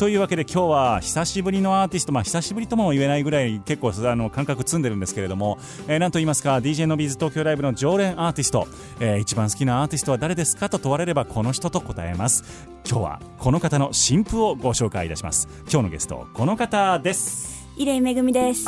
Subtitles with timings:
[0.00, 8.66] というわけで今日は久しぶりのアーティスト、まあ、久しぶりとも言えないぐらい結構あの感覚積んでるんですけれども、えー、なんと言いますか DJ のビーズ東京ライブの常連アーティスト、
[8.98, 12.66] えー、一番好きなアーティストは誰ですかと問われればこの人と答えます。
[12.88, 15.46] 今日はこの方の新譜をご紹介いたします。
[15.70, 17.68] 今日のゲストこの方です。
[17.76, 18.64] イレイめぐみです。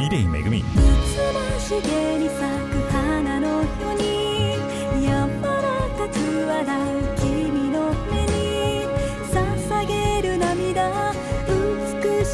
[0.00, 0.58] イレイめぐみ。
[0.58, 0.64] し
[1.70, 4.56] げに咲く花のように
[5.02, 5.10] 柔
[5.40, 5.54] ら
[5.96, 6.95] かく笑う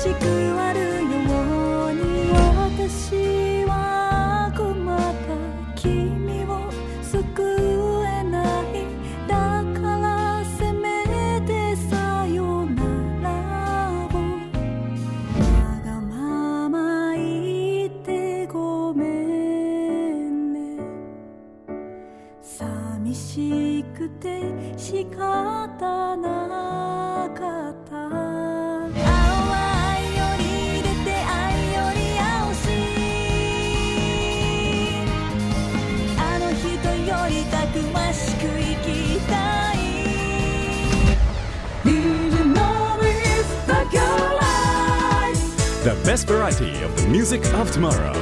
[0.03, 0.27] しく
[0.59, 6.69] あるように私は困った君を
[7.01, 8.75] 救えない
[9.29, 14.19] だからせめてさよならを
[15.39, 20.83] わがまま言ってごめんね。
[22.43, 24.43] 寂しくて
[24.77, 26.72] 仕方な
[46.13, 48.13] best variety of the music of tomorrow.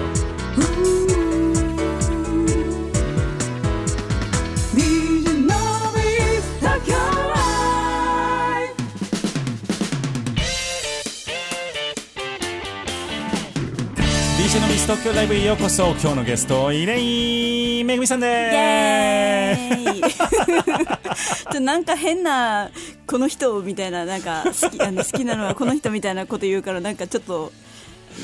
[14.39, 15.89] DJ のビーズ東京ライブへようこそ。
[16.01, 20.01] 今日のゲストイレイめぐみさんイエでーイ。
[21.53, 22.71] ちょなんか変な
[23.09, 27.51] この人みたいななんか好きあの好きなのはこの人みたいなこと言うからなんかちょっと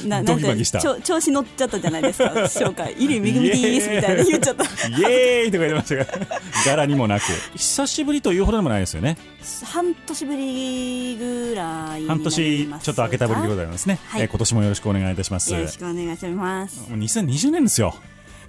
[0.05, 0.81] ななんてドギマギした。
[0.81, 2.31] 調子乗っちゃったじゃないですか。
[2.47, 4.65] 紹介「イリめぐみです」みたいな言っちゃった。
[4.65, 4.95] すイ。
[5.05, 6.27] エーイとか言ってましたが
[6.67, 7.25] 柄にもなく。
[7.55, 9.17] 久しぶりというほどでもないですよね。
[9.65, 14.23] 半年ぶりぐらい半年ちょっと明けたぶりでございますね、はい。
[14.23, 15.53] えー今年もよろしくお願いいたします。
[15.53, 16.91] よろしくお願いします。
[16.91, 17.95] もう2020年ですよ。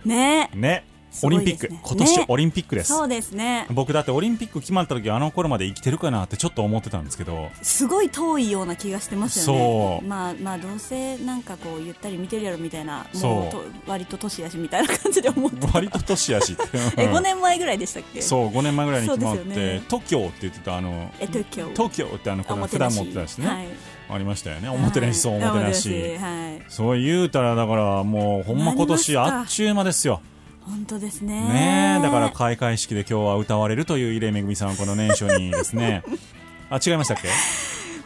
[0.06, 0.50] ね。
[0.54, 0.84] ね。
[0.94, 3.68] すオリンピック、今年オリンピックです、そうですね。
[3.72, 7.50] 僕だってオリンピック決まった時あの頃まで生きてるかなってちょっと思ってたんですけど。
[7.62, 10.02] すごい遠いような気がしてますよね。
[10.08, 13.52] まあまあどうせなんかこうゆったり見てるやろみたいなそうもう。
[13.52, 15.74] と割と年やしみたいな感じで思ってた。
[15.74, 16.64] 割と年やしって。
[16.98, 17.16] えうん。
[17.16, 18.22] 5年前ぐらいでしたっけ？
[18.22, 23.68] そう5年前ぐらいに決まって、東京って言ってたあのえ東京東京ってあの普段持ってたしね、はい。
[24.10, 24.70] ありましたよね。
[24.70, 26.64] おもてなしそうおもてなし、はい。
[26.70, 30.22] そう言うたらだからもうほんま今年あっちゅう間ですよ
[30.68, 31.34] 本当ですね。
[31.42, 32.02] ねえ。
[32.04, 36.04] だから開会式で今日は歌われるという入江めぐみさんはこの年初にですね。
[36.70, 37.30] あ違いましたっけ？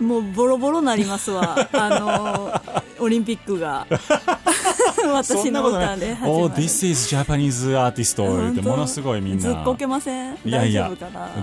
[0.03, 1.67] もうボロボロなりますわ。
[1.73, 2.61] あの
[3.03, 3.85] オリンピックが。
[4.95, 6.33] そ 私の歌で始まる。
[6.45, 9.41] Oh this is Japanese artist 言ってものすごいみんな。
[9.41, 10.37] ずっこけません？
[10.45, 10.91] いやいや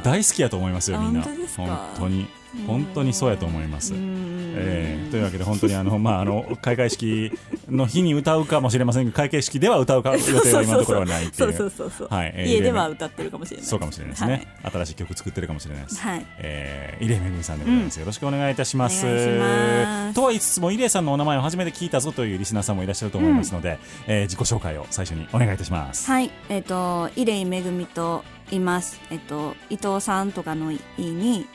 [0.03, 1.23] 大好きやと思いますよみんな。
[1.57, 2.27] 本当に
[2.67, 3.95] 本当にそうやと思います。
[3.95, 7.33] うんえーというわけで本当にあの、 まあ、あの開会式
[7.71, 11.53] の日に歌うかもしれませんが開会式では歌うか予定は今のところはないっていう。
[11.53, 11.93] そうそうそう。
[11.99, 12.33] そう、はい。
[12.35, 13.67] えー家では歌ってるかもしれない。
[13.67, 16.27] そうかもしれないですね、新しい曲作ってるかもしれないです、はい。
[16.39, 19.07] えー、イレイめぐみさんでございます、よろしくお願いいたします。
[19.07, 20.15] お願いします。
[20.15, 26.07] とは言いつつもイレイさんのお名前を初めて聞いたぞというリスナーさんもいらっしゃると思いますので、えー自己紹介を最初にお願いいたします。
[26.11, 29.01] はい、えっ、と、イレイめぐみと言います。
[29.11, 31.47] えっ、と、伊藤さんとかの意に、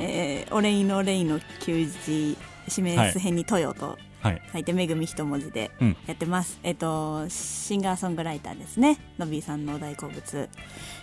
[0.00, 2.36] えー、お礼の礼の休日、
[2.68, 4.42] 指名編に豊とはい。
[4.52, 5.96] 書いて、めぐみ一文字でうん。
[6.06, 6.58] やってます。
[6.62, 8.98] えっ、と、シンガーソングライターですね。
[9.18, 10.48] のびーさんの大好物。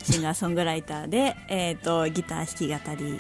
[0.04, 3.20] シンガーソングライターで、 えっと、ギター弾き語り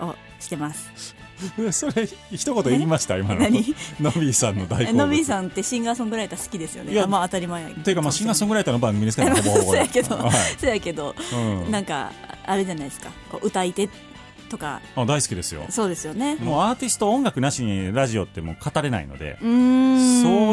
[0.00, 1.14] をしてます。
[1.70, 3.18] それ一言言いました？
[3.18, 3.40] 今の。
[3.40, 3.74] 何？
[4.00, 4.88] のびーさんの大好物。
[4.88, 6.92] え のびーさんってシンガーソングライター好きですよね。
[6.92, 9.62] いやあまあ当たり前やというかまあシンガーソングライターの番組ですからほぼほぼ。
[9.64, 10.32] そうやけど、はい。
[10.58, 11.36] そうやけど、う
[11.68, 11.70] ん。
[11.70, 12.10] なんか
[12.46, 13.10] あれじゃないですか。
[13.30, 13.86] こう歌い手
[14.46, 14.80] とか。
[14.94, 15.64] あ大好きですよ。
[15.70, 16.36] そうですよね。
[16.36, 19.50] もうアーティスト音楽なしにラジオってもう語れないのでそう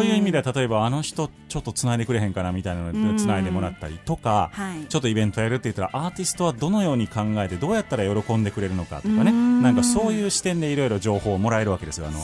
[0.03, 3.15] いう意味では例えばあの人ちょっとつないでくれへんかなみたいなのうん。
[3.15, 4.85] でつないでもらったりとかはい。
[4.87, 9.31] ちょっとイベントやるって言ったらアーティストはどのように考えてどうやったら喜んでくれるのかとかね。
[9.31, 9.61] うん。
[9.61, 12.07] なんかそういう視点でいろいろ情報をもらえるわけですよ。
[12.07, 12.19] あの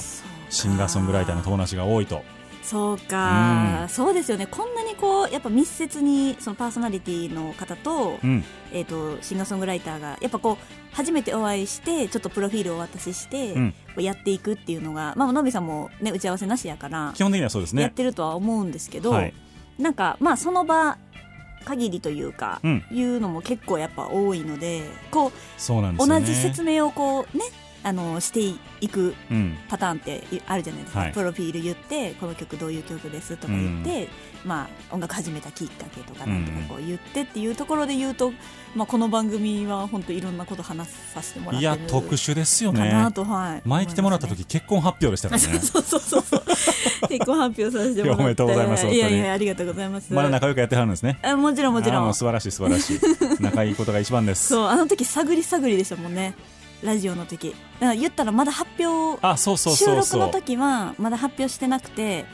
[0.50, 2.24] シンガーソングライターの友達が多いと
[2.70, 3.90] そうか、うん。
[3.90, 4.46] そうですよね。
[4.46, 8.44] こんなにこうやっぱ密接にそのパーソナリティの方と,、うん。
[8.72, 13.74] えー、とシンガーソングライターがやっぱこう初めてお会いしてちょっとプロフィールをお渡しして、うん。
[13.98, 17.82] やっていくっていうのが、まあ、のびさんも、ね、打ち合わせなしやから基本的にはそうですね。
[17.82, 19.34] やってるとは思うんですけど、はい。
[19.80, 21.00] なんかまあその場
[21.66, 22.84] 限りというか、うん。
[22.92, 26.20] いうのも結構やっぱ多いのでこうそうなんですよね。
[26.22, 27.46] 同じ説明をこうね
[27.84, 28.42] あのして
[28.82, 29.58] いくうん。
[29.68, 31.12] パターンってあるじゃないですか、はい。
[31.12, 34.10] プロフィール言ってこの曲どういう曲ですとか言って、
[34.46, 38.32] まあ、音楽始めたきっかけとかなんとかこう言ってっていうところで言うと、
[38.76, 45.60] まあ、この番組は本当いろんなこと話させてもらっいてるや特殊ですよかねなと、はい、前来てもらった時結婚発表でしたからね。
[45.60, 46.44] そうそうそうそう。
[47.08, 48.24] 結婚発表させてもらって。
[48.24, 50.14] おめでとうございますいやいやありがとうございます。
[50.14, 51.20] まだ仲良くやってはるんですね。
[51.24, 52.14] あもちろんもちろん。
[52.14, 53.00] 素晴らしい素晴らしい。
[53.40, 54.48] 仲いいことが一番です。
[54.48, 56.34] そうあの時探り探りでしたもんね
[56.84, 57.56] ラジオの時。
[57.80, 62.26] 言ったらまだ発表あそうそう収録の時はまだ発表してなくて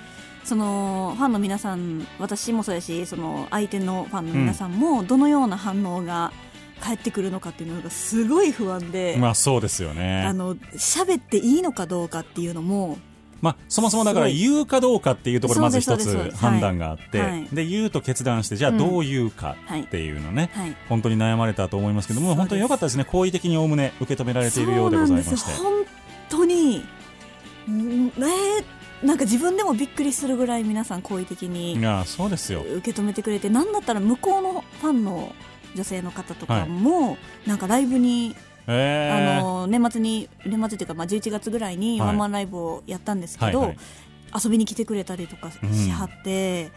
[0.44, 6.32] そのファンの皆さん私もそうやしその相手のファンの皆さんもどのような反応が
[6.80, 10.24] 返ってくるのかっていうのがすごい不安で、まあそうですよね。
[10.24, 12.98] あの喋っていいのかどうかっていうのも
[13.42, 17.48] まあ、そもそもだから言うかどうかっていうところまず一つ判断があって、はいはい。
[17.52, 18.78] で言うと決断してじゃあうん。
[18.78, 20.76] どう言うかはいっていうのね、はい。
[20.90, 25.52] 本当に悩まれたと思いますけども本当に良かったですね好意的におおむね受け止められているようでございまして。
[25.62, 25.86] 本
[26.30, 26.84] 当に
[27.70, 28.14] んね
[29.04, 32.62] なんか自分でもびっくりするぐらい皆さん好意的にいやそうですよ。
[32.62, 35.36] 受け止めてくれてなんだったら向こうのファンの
[35.76, 38.36] 女性の方とかも、なんかライブに、えー、
[38.68, 42.10] あの年末に年末っていうか、まあ、11月ぐらいにはい。
[42.10, 43.78] ワンマンライブをやったんですけど、はいはい。
[44.44, 45.58] 遊びに来てくれたりとかし
[45.92, 46.72] はって、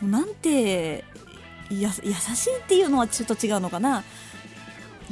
[0.00, 1.04] もうなんて
[1.70, 4.04] や優しいっていうのはちょっと違うのかな。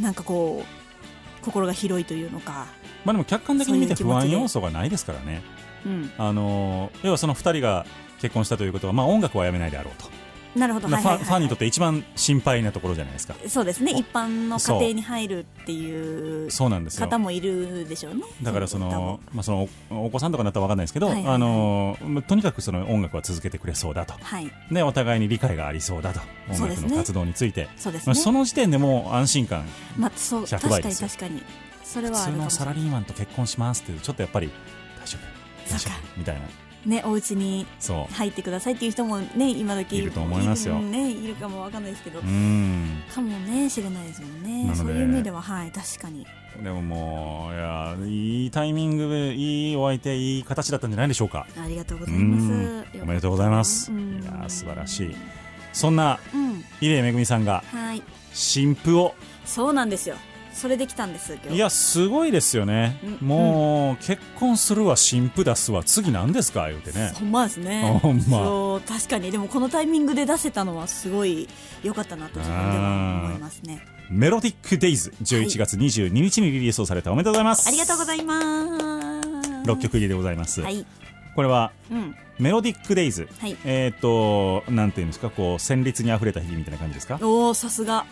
[0.00, 2.67] なんかこう心が広いというのか、
[3.05, 5.43] まあでも客観的に見て不安要素がないですからね。
[5.85, 7.87] うん、あのー要はその2人が
[8.20, 10.08] 結婚したということは、まあ、音楽はやめないであろうと、
[10.54, 13.34] なるほど、ファンにとって一番心配なところじゃないですか。
[13.49, 13.93] そうですね。
[13.93, 16.69] 一般の家庭に入るっていうそう。
[16.69, 17.06] なんですよ。
[17.06, 18.22] 方もいるでしょうね。
[18.43, 24.14] だからその、まあ、そのおお子さんとかになったら分かんないですけど、あのまあとにかくその音楽は続けてくれそうだと。
[24.20, 24.50] はい。
[24.70, 26.20] でお互いに理解がありそうだと。
[26.50, 27.69] 音楽の活動について。
[27.76, 28.04] そうですね。
[28.06, 29.64] まあその時点でもう安心感
[29.96, 31.06] まあ、そう100確か倍ですよ。
[31.06, 31.43] に確かに。
[31.84, 34.50] それはあ普通のサラリーマンと結婚しますっていうちょっとやっぱり
[35.00, 35.72] 大丈夫。
[35.72, 36.19] 大丈夫。
[36.19, 36.43] みたいな
[36.87, 37.67] ねお家に
[38.12, 40.79] 入ってくださいっていう人もね今時いると思いますよ。
[40.79, 44.75] ね、いるかもわかんないですけど、かもねしれないですもんね。
[44.75, 46.26] そういう意味でははい確かに。
[46.62, 51.46] でももういやいいタイミングでいいお相手いい形だったんじゃないでしょうか。
[51.56, 52.43] ありがとうございます。
[52.44, 53.02] うん。
[53.02, 53.90] おめでとうございます。
[53.90, 54.23] うん。
[54.23, 55.17] いや素晴らしい。
[55.73, 56.64] そんなうん。
[56.81, 58.02] 入江めぐみさんがはい。
[58.32, 59.14] 新婦を。
[59.44, 60.17] そうなんですよ
[60.62, 63.26] それできたんですいやすごいですよね、うん。
[63.29, 65.82] もう、結婚するわ新婦出すわ。
[65.82, 66.69] 次何ですか？
[66.69, 67.12] 言うてね。
[67.19, 67.99] ほんまですね。
[68.00, 68.23] ほんま。
[68.23, 69.32] そう確かに。
[69.32, 71.49] でもこのタイミングで出せたのはすごい
[71.82, 73.85] 良かったなと自分では思いますね。
[74.09, 77.67] メロディック・デイズ11月22日にリリースをされたおめでとうございます。
[77.67, 78.47] ありがとうございます。
[79.69, 80.87] 6曲入りでございます、はい。
[81.35, 82.14] これはうん。
[82.38, 83.56] メロディック・デイズはい。
[83.64, 85.28] えっ、となんていうんですか？
[85.31, 87.19] こう旋律にあふれた日々みたいな感じですか？
[87.21, 88.07] おおさすが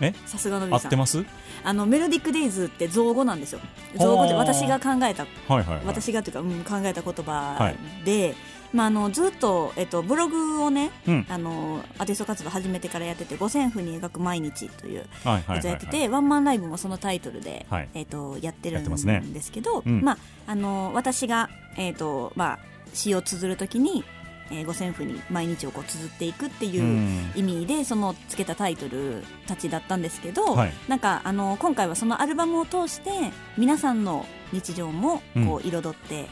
[0.00, 0.14] え？
[0.26, 0.80] さすがのびさん。
[0.86, 1.24] 合ってます？
[1.62, 3.60] あのメロディックデイズって造語なんですよ。
[3.96, 8.04] 造語ではあ私が考えたはいはい、はい、私がというか、うん、考えた言は葉い。
[8.04, 8.34] で、
[8.72, 11.26] まあ、あのずっと、えっと、ブログをねうん。
[11.28, 17.88] あのアーティスト活動始めてからやってて「五線譜に描く毎日」というはいはいやつやってて、はいワンマンライブもそのタイトルで、はい。
[17.94, 22.58] えっとやってるんですけど、うんまあ、あの私が、えっとまあ、
[22.94, 24.04] 詩を綴るときに、
[24.50, 27.32] えー、五線譜に毎日をこう綴っていくっていううん。
[27.36, 30.72] 意味でそのつけたタイトルたちだったんですけど、はい。
[30.88, 33.10] なんかあの今回はそのアルバムを通して
[33.56, 36.28] 皆さんの日常もこう彩って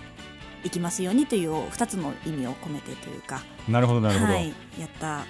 [0.65, 4.49] いきますようにという2つの意味を込めてというか、なるほどなるほど、はい、
[4.79, 5.25] やった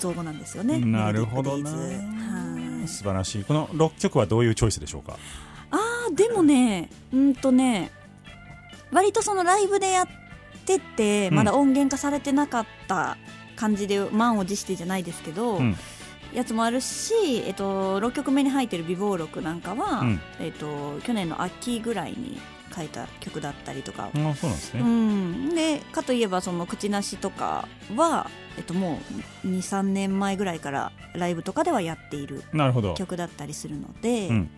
[0.00, 0.78] 造語なんですよね。
[0.80, 1.58] なるほどは
[2.84, 2.88] い。
[2.88, 3.44] 素晴らしい。
[3.44, 5.16] この6曲はどういうチョイスでしょうか？
[5.70, 7.90] あーでもねうんとね
[8.90, 10.06] 割とそのライブでやっ
[10.68, 11.34] ててうん。
[11.34, 13.16] まだ音源化されてなかった
[13.56, 15.76] 感じで満を持してじゃないですけど、うん。
[16.34, 17.14] やつもあるし、
[17.46, 20.20] えっと、6曲目に入ってる「美貌録」なんかは、うん。
[20.40, 22.38] えっと、去年の秋ぐらいに
[22.74, 29.00] 書いた曲だったりとか、あそうなんですね、うん、でかといえばその口なしとかは、えっと、も
[29.44, 32.42] う23年前ぐらいからライブとかではやっている
[32.96, 34.50] 曲だったりするので、うん。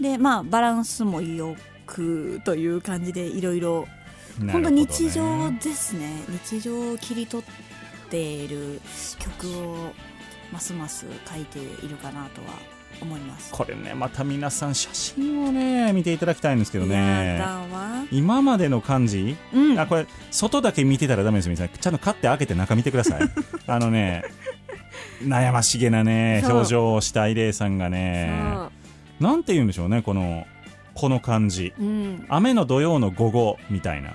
[0.00, 3.86] でまあバランスもよくという感じでいろいろ
[4.40, 6.22] 本当ね日常ですね。
[6.46, 8.80] 日常を切り取っている
[9.18, 9.92] 曲を
[10.52, 12.48] ますます書いているかなとは
[13.00, 13.52] 思います。
[13.52, 17.44] これねまた皆さん写真をね見ていただきたいんですけどやね
[18.10, 19.78] 今までの感じ、うん。
[19.78, 23.20] あこれ外だけ見てたらダメですよ皆さんちゃんと買って開けて中見てください。
[23.66, 24.22] あのね
[25.22, 28.30] 悩ましげなね表情をしたイレイさんがね。
[29.20, 30.46] なんて言うんでしょうねこの
[30.94, 31.72] この感じ。
[31.78, 32.24] うん。
[32.28, 34.14] 雨の土曜の午後みたいな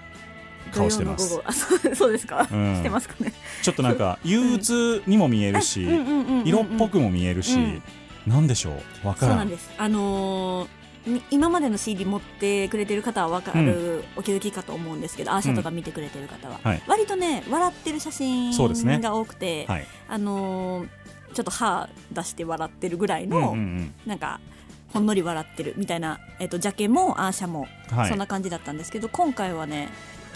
[0.69, 1.41] 顔してます。
[1.45, 2.75] あ そうですか、うん。
[2.75, 3.33] してますかね。
[3.61, 6.47] ちょっとなんか 憂鬱にも見えるし、うんうんうんうんうん。
[6.47, 7.83] 色っぽくも見えるし、うん。
[8.27, 8.71] なんでしょ
[9.03, 9.07] う？
[9.07, 9.69] わからそうんなんです。
[9.77, 16.81] あのーに今までの CD 持ってくれてる方は分かる、お気づきかと思うんですけどアーシャとか見てくれてる方は、はい。
[16.87, 18.51] 割とね笑ってる写真
[19.01, 19.87] が多くて、はい。
[20.09, 20.87] あのー
[21.33, 23.93] ちょっと歯出して笑ってるぐらいうんうんの、うん。
[24.05, 24.39] なんか
[24.93, 28.09] ほんのり笑ってるみたいな、えっとジャケもアーシャもはい。
[28.09, 29.89] そんな感じだったんですけど、今回はね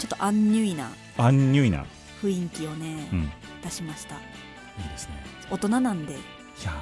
[0.04, 1.86] ちょっとアンニュイなアンニュイな、
[2.22, 3.28] 雰囲気をね、うん、いい
[3.62, 4.16] 出しました。
[4.16, 5.14] ですね。
[5.50, 6.12] 大人なんで。
[6.12, 6.16] い
[6.64, 6.72] や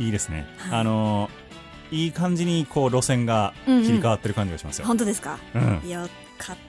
[0.00, 0.80] いいですね、はい。
[0.80, 1.46] あのー
[1.92, 5.88] いい感じにこう路線が切り替わってる感じがしますよ、本当ですか、うん。
[5.88, 6.66] よかった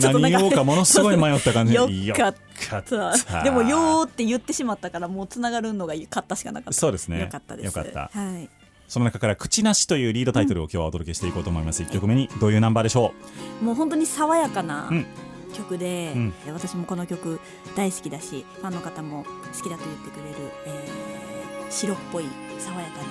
[0.00, 1.74] 今 何言おうかものすごい迷った感じ。
[1.74, 2.82] よ よかった。
[2.82, 6.72] たでも「よ」って言ってしまったからもうつながるのが勝ったしかなかった。
[6.72, 7.20] そうですね。
[7.20, 7.66] よかったです。
[7.66, 8.10] よかった。
[8.18, 8.48] はい、
[8.92, 13.14] その中から「口なし」というリードタイトルを今日はお届けしていこうと思います、1曲目にどういうナンバーでしょ
[13.62, 15.06] もう本当に爽やかなうん。
[15.54, 16.34] 曲で、うん。
[16.48, 17.40] 私もこの曲
[17.74, 22.24] 大好きだしファンの方も好きだと言ってくれる、えー白っぽい
[22.58, 23.04] 爽やかな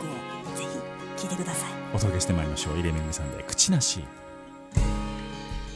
[0.00, 0.10] 曲
[0.52, 1.70] をぜひ聴いてください。
[1.92, 2.74] うお届けしてまいりましょう。
[2.74, 4.00] 入江めぐみさんで「口なし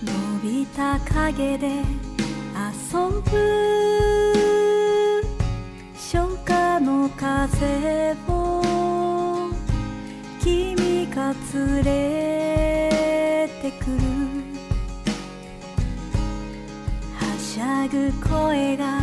[0.03, 2.99] 伸びた影で遊
[3.31, 5.23] ぶ
[5.95, 8.64] 初夏の風を
[10.45, 13.93] 君が連れてくる。
[17.15, 19.01] はしゃぐ声が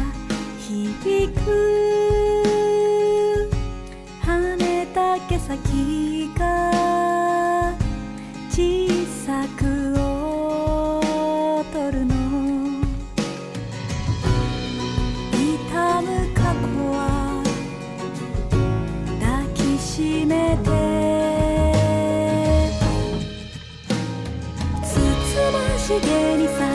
[0.59, 1.39] 響く
[4.21, 7.73] 羽だけ先が
[8.51, 8.87] 小
[9.25, 9.65] さく
[11.65, 12.13] 踊るの。
[15.33, 17.41] 痛む過去は
[19.19, 20.90] 抱きしめて。
[25.99, 26.70] げにさ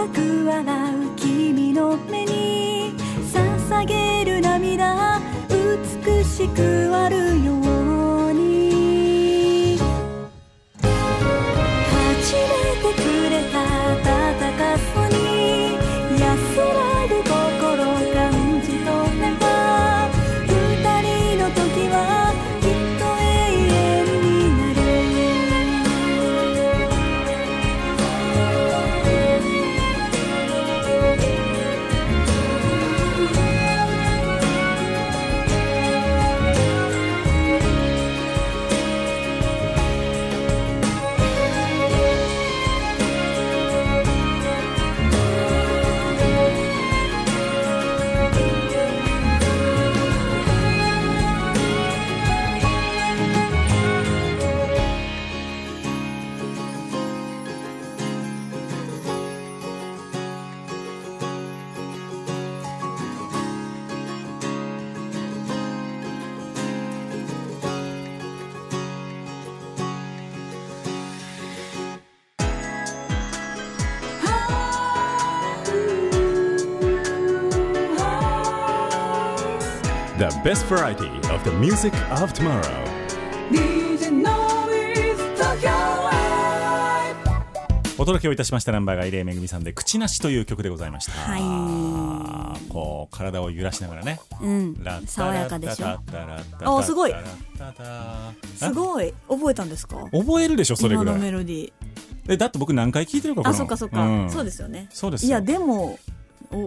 [0.00, 2.94] かく笑う君の目に
[3.34, 5.20] 捧げる涙。
[5.50, 7.79] 美しくあるよ
[80.50, 82.60] best variety of the music of tomorrow」
[87.96, 91.12] お届けをいたしましたナンバーが入江めぐみさんで「口なし」という曲でございました。
[91.12, 91.42] はい。
[92.68, 94.18] こう体を揺らしながらね。
[94.40, 94.74] うん。
[95.06, 95.86] 爽やかでしょ？
[96.64, 97.14] あすごい。
[98.56, 99.14] すごい。
[99.28, 99.98] 覚えたんですか？
[100.10, 101.72] 覚えるでしょそれぐら今のメいロディー。
[102.30, 104.28] えだって僕何回聞いてるかあそっかそっか、ん。
[104.28, 104.88] そうですよね。
[104.90, 105.28] そうですよ。
[105.28, 105.96] いやでも
[106.50, 106.66] お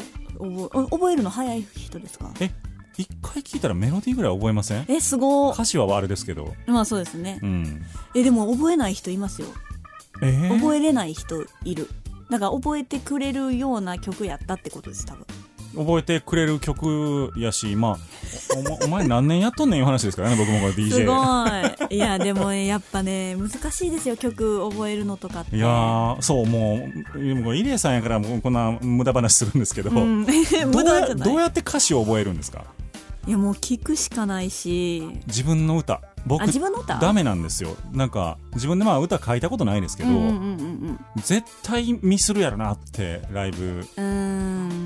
[0.61, 2.31] 覚え覚えるの早い人ですか？
[2.39, 2.49] え
[2.97, 4.85] 一回聞いたらメロディーぐらい覚えません？
[4.87, 5.51] えすご。
[5.51, 6.53] 歌詞はあれですけど。
[6.67, 7.39] まあそうですね。
[7.41, 7.81] うん。
[8.15, 9.47] えでも覚えない人いますよ。
[10.21, 10.55] えー？
[10.59, 11.89] 覚えれない人いる。
[12.29, 15.25] だから覚えてくれるような曲やったってことです多分。
[15.75, 17.97] 覚えてくれる曲やしまあ
[18.81, 21.95] お お前何年やっとんねんいう話ですからね僕もこれ DJ すごい。
[21.95, 25.57] いやでもねやっぱね難しいですよ曲覚えるのとかって。
[25.57, 32.65] いやーそうもうもう入江さんやからこんな無駄話するんですけど、うんどうやって歌詞を覚えるんですか
[33.25, 35.03] いやもう聞くしかないし。
[35.27, 36.01] 自分の歌。
[36.25, 36.99] 僕あ自分の歌？
[36.99, 37.75] ダメなんですよ。
[37.91, 43.85] なんか自分でまあ歌書いたことないですけど、うんうんうん絶対ミスるやろなってライブ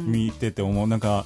[0.06, 0.88] 見てて思う。
[0.88, 1.26] なんか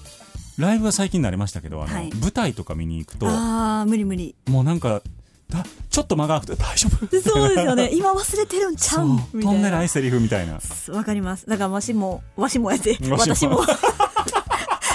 [0.58, 2.12] ライブが最近になりましたけどあの、はい。
[2.14, 4.36] 舞台とか見に行くとああ無理無理。
[4.48, 5.02] もうなんか
[5.50, 7.22] だちょっと間が空くと大丈夫？
[7.22, 7.90] そうですよね。
[7.96, 9.06] 今忘れてるんちゃそう。
[9.06, 10.60] うんみた飛んでいないなセリフみたいな。
[10.94, 11.46] わかります。
[11.46, 12.92] だからわしもわしもやで。
[12.92, 13.18] わしも。
[13.36, 13.62] 私も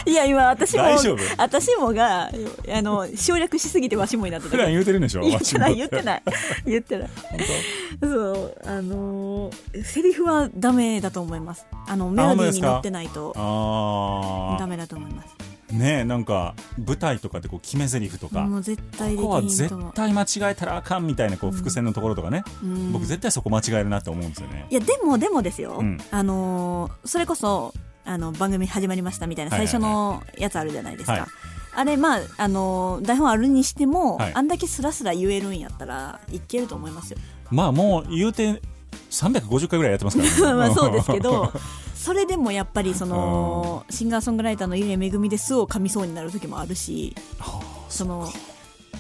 [0.07, 0.85] いや今私も
[1.37, 2.31] 私もが
[2.73, 5.21] あの省略しすぎてわしもになった普段言うてるんでしょ？
[5.23, 6.23] 言ってない言ってない。
[6.65, 7.09] 言ってない。
[8.01, 11.67] そうあのーセリフはダメだと思います。
[11.89, 15.29] あのメロディーに乗ってないとあダメだと思います。
[15.41, 22.93] あねえなんか舞台とかでこう決め台詞とか、もう絶対でここは絶対間違えたらあかんみたいなこう伏線のところとかね、うん。
[22.93, 24.67] 僕絶対そこ間違えるなって思うんですよね。
[24.71, 25.99] いやでもでもですよ、うん。
[26.13, 27.75] あのーそれこそ
[28.07, 31.23] あの番組始まりましたみたいな最初のやつあるじゃないですか、はい。
[31.75, 34.33] あれまああのー台本あるにしても、はい。
[34.35, 37.19] あんだけスラスラ言えるんやったらいけると思いますよ。
[37.51, 38.63] まあもう言うて
[39.11, 40.55] 350回ぐらいやってますからね。
[40.55, 41.53] まあそうですけど
[41.95, 47.17] それでもやっぱりそのシンガーソングライターの入江めぐみですを噛みそうになる時もあるし
[47.89, 48.31] その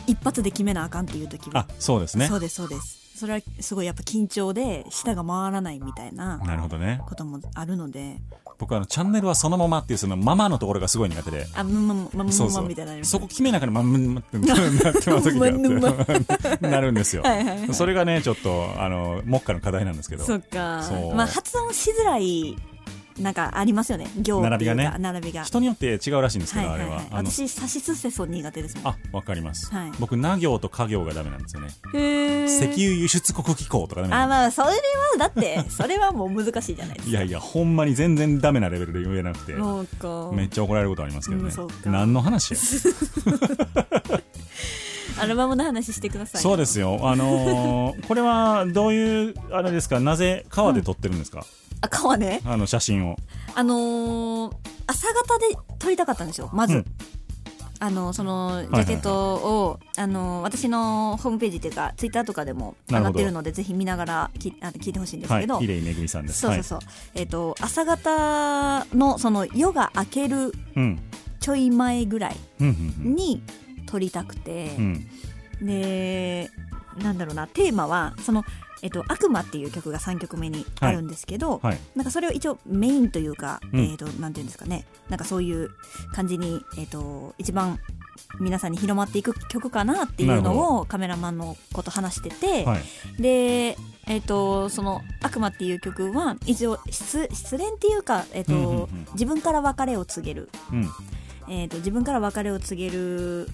[0.08, 2.26] 一発で決めなあかんっていう時はあそうですね。
[2.26, 3.06] そうですそうです。
[3.16, 7.00] それはすごいやっぱ緊張で舌が回らないみたいななるほどね。
[7.06, 8.20] こともあるので
[8.58, 11.46] 僕あのチャンネルはそのままっていうそのママのところがすごい苦手で。
[11.54, 12.62] あままままそうそう。
[12.62, 15.46] まみたいなそこ決めながらまんまんまってなってます時が
[16.50, 20.82] あってなるんですよはいはいはいそれがねちょっとあの目下の課題なんですけどそっか
[21.14, 22.56] まあ発音しづらい
[23.18, 24.08] なんかありますよね。
[24.20, 24.92] 行並びがね。
[24.98, 25.44] 並びが。
[25.44, 26.98] 人によって違うらしいんですけど、はいはいはい。
[26.98, 27.22] あれは。
[27.30, 28.86] 私サシスセソ苦手ですもん。
[28.88, 29.92] あわかります、はい。
[29.98, 31.68] 僕な行と家行がダメなんですよね。
[32.46, 34.74] 石油輸出国機構とかダメあまあそれは
[35.18, 37.04] だって それはもう難しいじゃないですか。
[37.04, 39.54] すいやいやほんまに全然ダメなレベルで言えなくて。
[39.56, 40.30] そうか。
[40.34, 41.48] めっちゃ怒られることありますけどね。
[41.48, 41.74] うんそうか。
[41.90, 42.58] 何の話や。
[45.18, 46.42] アルバムの話してください。
[46.42, 46.98] そうですよ。
[47.08, 49.98] あのーこれはどういうあれですか？
[49.98, 51.46] なぜ川で撮ってるんですか、
[51.86, 52.40] あ川ね。
[52.44, 53.16] あの写真を。
[53.54, 54.56] あのー
[54.88, 55.46] 朝方で
[55.80, 56.84] 撮りたかったんですよまず、うん。
[57.80, 58.84] あのそのジはいはい。
[58.84, 66.40] ャケットを、あの私のホームページっていうかツイッターとかでも上がってるのでぜひ見ながらきあの聞いてほしいんですけど、はいめぐみさんです。
[66.40, 66.78] そうそうそう、
[67.14, 70.52] えっ、と朝方のその夜が明ける
[71.40, 73.42] ちょい前ぐらいに
[73.86, 74.76] 撮りたくて。
[74.78, 75.06] うん、
[75.60, 75.66] うん。
[75.66, 76.50] で
[76.98, 78.42] なんだろうなテーマはその
[78.86, 81.78] えっと、悪魔っていう曲が3曲目にあるんですけど、はい。
[81.96, 83.80] なんかそれを一応メインというか、うん。
[83.80, 84.86] えっとなんていうんですかね。
[85.08, 85.70] なんかそういう
[86.14, 87.80] 感じに、えっと一番
[88.38, 93.20] 皆さんに広まっていく曲かなっていうのをカメラマンの子と話してて、はい。
[93.20, 100.88] で、えっとその「悪魔」っていう曲は一応失失恋っていうか、えっと自分から別れを告げる、うん。
[101.48, 103.50] えっと自分から別れを告げる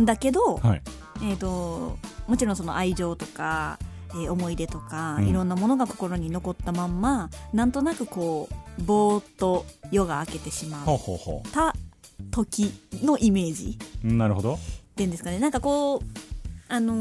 [0.00, 0.82] んだけど、はい。
[1.20, 3.78] えー、ともちろんその愛情とか、
[4.10, 5.28] えー思い出とか、うん。
[5.28, 10.86] いろんなものが心に残ったまんまなんとなくこうぼーっと夜が明けてしまっ
[11.52, 11.74] た
[12.30, 13.78] 時のイメージ。
[14.04, 14.54] うなるほど。
[14.54, 14.58] っ
[14.96, 15.38] ていうんですかね。
[15.38, 16.00] なんかこう
[16.68, 16.94] あの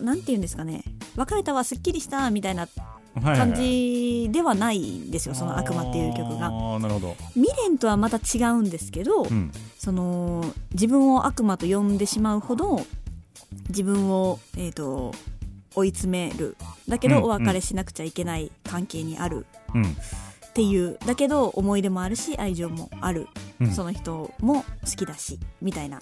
[0.00, 0.82] ーなんていうんですかね。
[1.16, 2.68] 別れたわすっきりしたみたいな
[3.20, 6.50] 感じではないんですよ、その「悪魔」っていう曲が。
[6.50, 7.16] なるほど。
[7.34, 9.50] 未練とはまた違うんですけど、うん。
[9.76, 12.84] その自分を悪魔と呼んでしまうほど
[13.68, 15.12] 自分を、えー、と
[15.74, 16.56] 追い詰める。
[16.88, 19.46] だけうんどお別れしなくちゃいけない関係にある。
[19.74, 19.84] うん。
[19.84, 23.28] っていうだけど思い出もあるし愛情もある、
[23.60, 23.70] うん。
[23.70, 26.00] その人も好きだしみたいな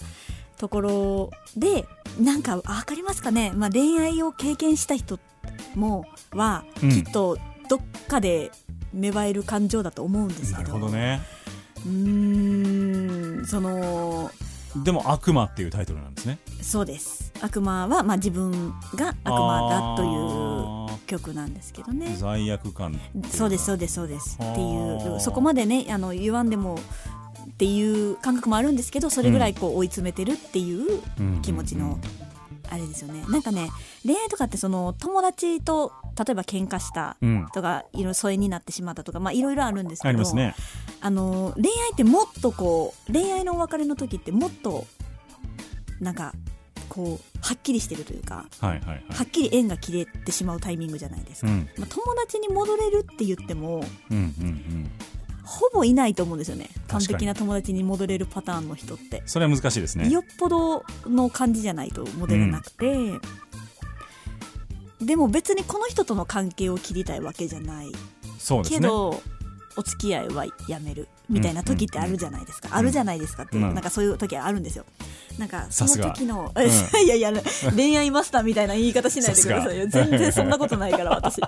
[0.57, 1.85] ところで
[2.19, 5.19] なんか分かりますかね、まあ、恋愛を経験した人
[5.75, 6.89] もはうん。
[6.89, 7.37] きっと
[7.69, 8.51] どっかで
[8.93, 11.21] 芽生える感情だと思うんですなるけど、ほどね。
[11.85, 14.31] うーんその
[14.83, 16.39] でも悪魔っていうタイトルなんですね。
[16.61, 17.31] そうです。
[17.41, 22.15] 悪魔は、まあ、自分が悪魔だという曲なんですけどね。
[22.17, 24.35] 罪悪感そうですそうですそうです。
[24.35, 26.79] っていうそこまでねあの言わんでも
[27.49, 31.41] っていう感覚もあるんですけどそれぐらいこう追い詰めてるっていううん。
[31.41, 31.99] 気持ちの
[32.69, 33.23] あれですよね。
[33.29, 33.69] なんかね
[34.03, 37.47] 恋愛とかってその友達と例えば喧嘩したうん。
[37.53, 40.55] とかいろいろ疎遠になってしまったとかまあいろいろあるんですけどありますね。
[41.01, 44.85] あの恋愛ってもっとこう恋愛のお別れの時ってもっと
[45.99, 46.33] なんか
[46.89, 49.03] こうはっきりしてるというかはいはいはい。
[49.09, 51.69] はっきり縁が切れてしまうタイミングじゃないですか、うん。
[51.77, 54.91] まあ、友達に戻れるって言ってもうんうんうん。
[55.47, 56.69] ほぼいないと思うんですよね。
[56.89, 60.09] 完璧な友達に戻れるパターンの人って、それは難しいですね。
[60.09, 63.13] よっぽどの感じじゃないと戻れなくて、
[65.01, 67.91] でも別にこの人との関係を切りたいわけじゃない。
[68.39, 68.79] そうですね。
[68.79, 69.21] けど、
[69.75, 73.75] お付き合いはやめるみたいな時ってあるじゃないですか、あるじゃないですかっていう、うん。
[73.75, 74.85] なんかそういう時はあるんですよ。
[75.37, 76.65] なんかその時の、うん
[77.05, 77.31] いやいや
[77.75, 79.87] 恋愛マスターみたいな言い方しないでくださいよ。
[79.87, 81.39] 全然そんなことないから私。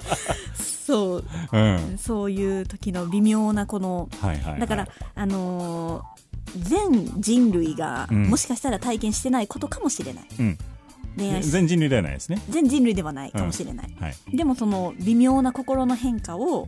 [0.86, 1.26] そう。
[1.52, 1.98] うん。
[1.98, 4.60] そういう時の微妙なこのはいはいはい。
[4.60, 6.20] だから、あのー
[6.58, 8.24] 全人類がうん。
[8.24, 10.58] もしかしたら体験してないことかもしれない、うん
[11.20, 12.42] 恋愛し全人類ではないですね。
[12.50, 14.16] 全人類ではないかもしれない、はい。
[14.36, 16.68] でもその微妙な心の変化を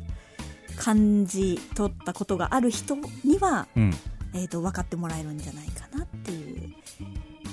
[0.78, 3.94] 感じ取ったことがある人には、うん。
[4.34, 6.74] えー、と分かってもらえるんじゃないかなっていう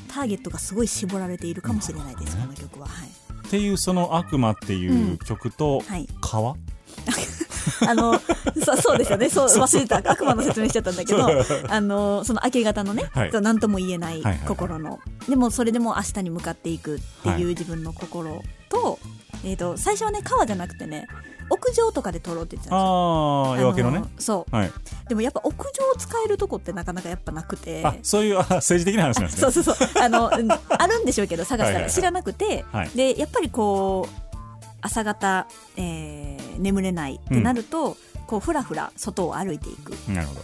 [0.08, 6.54] ターゲットがすごい絞られているかもしれないです、なこの曲ははい、っていうその悪魔っていう曲とはい、川
[7.86, 8.18] あの
[8.64, 9.28] そそうですよね。
[9.28, 10.10] そう忘れてた。
[10.10, 11.26] 悪魔の説明しちゃったんだけど
[11.68, 13.30] あのその明け方のね、はい。
[13.32, 14.48] 何とも言えないはいはいはい。
[14.48, 17.40] 心の、でもそれでも明日に向かっていくってはい。
[17.40, 18.98] いう自分の心と,、
[19.44, 21.06] えー、と最初はね川じゃなくてね
[21.50, 22.88] 屋上とかで撮ろうって言ってたんですよ。
[22.88, 23.98] ああ夜明けのね。
[24.04, 24.54] あそう。
[24.54, 24.72] はい。
[25.08, 27.82] でもやっぱ屋上を使えるとこってなかなかやっぱなくて。
[27.84, 29.40] あそういうあ政治的な話なんですね。
[29.50, 29.88] そうそうそう。
[30.02, 32.90] あのうんあるんでしょうけど探したはいはいはいら知らなくて、はい。
[32.90, 34.27] でやっぱりこう
[34.80, 39.90] 朝方、えー眠れないってなると、こうふらふら外を歩いていく。
[40.10, 40.40] なるほど。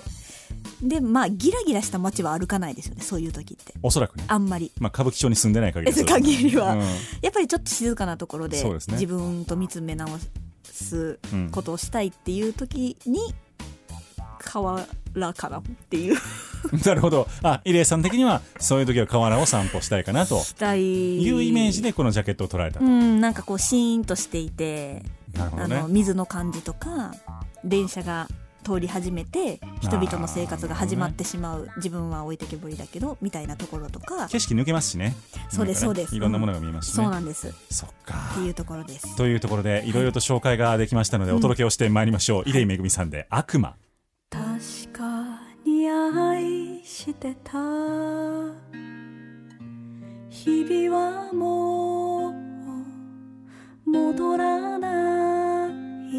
[0.83, 3.75] でまあギラギラした街は歩かないですよねそういう時って。
[3.83, 4.25] おそらくね。
[4.29, 4.71] あんまり。
[4.79, 6.81] まあ歌舞伎町に住んでない限り限り は、うん。
[6.81, 6.87] や
[7.29, 8.79] っぱりちょっと静かなところでね。
[8.89, 10.09] 自分と見つめ直
[10.65, 13.35] すうんことをしたいっていう時に
[14.39, 16.17] 河原かなっていう
[16.85, 17.29] なるほど。
[17.43, 20.41] あ入江さん的にはそういう時は河原を散歩したいかなと。
[20.41, 21.23] したい。
[21.23, 25.03] いうイメージでこのジャケットを捉えた、うんなんかこうシーンとしていて
[25.37, 25.81] あなるほどね。
[25.83, 27.15] の水の感じとか
[27.65, 28.29] 電車が
[28.65, 34.27] 通り始めて人々の生活が始まってしまう自分は置いてけぼりだけどみたいなところとか。
[34.29, 35.15] 景色抜けますしね。
[35.51, 36.17] そうですそうです。
[36.17, 37.49] いろんなものが見えますしね、そうなんです。
[37.49, 38.15] っそっか。
[38.35, 39.17] ていうところです。
[39.17, 39.93] というところでい。
[39.93, 43.75] ろいろと紹介ができましたのでお届けをしてまいりましょう、出井めぐみさんで悪魔。
[44.31, 45.34] 確か
[45.85, 47.59] に愛してた。
[50.31, 55.69] 日々はもう戻らな
[56.09, 56.13] い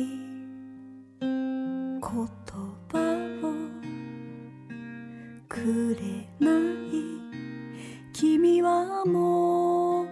[2.00, 2.14] 言葉
[3.42, 3.44] を
[5.50, 6.62] くれない
[8.14, 10.08] 君はもう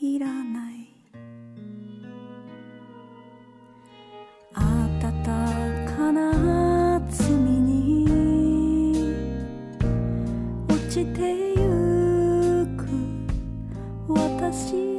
[0.00, 0.74] いらない。
[4.52, 5.24] 暖
[5.86, 7.45] かな罪に
[10.96, 11.20] して
[11.60, 12.86] ゆく。
[14.08, 14.95] 私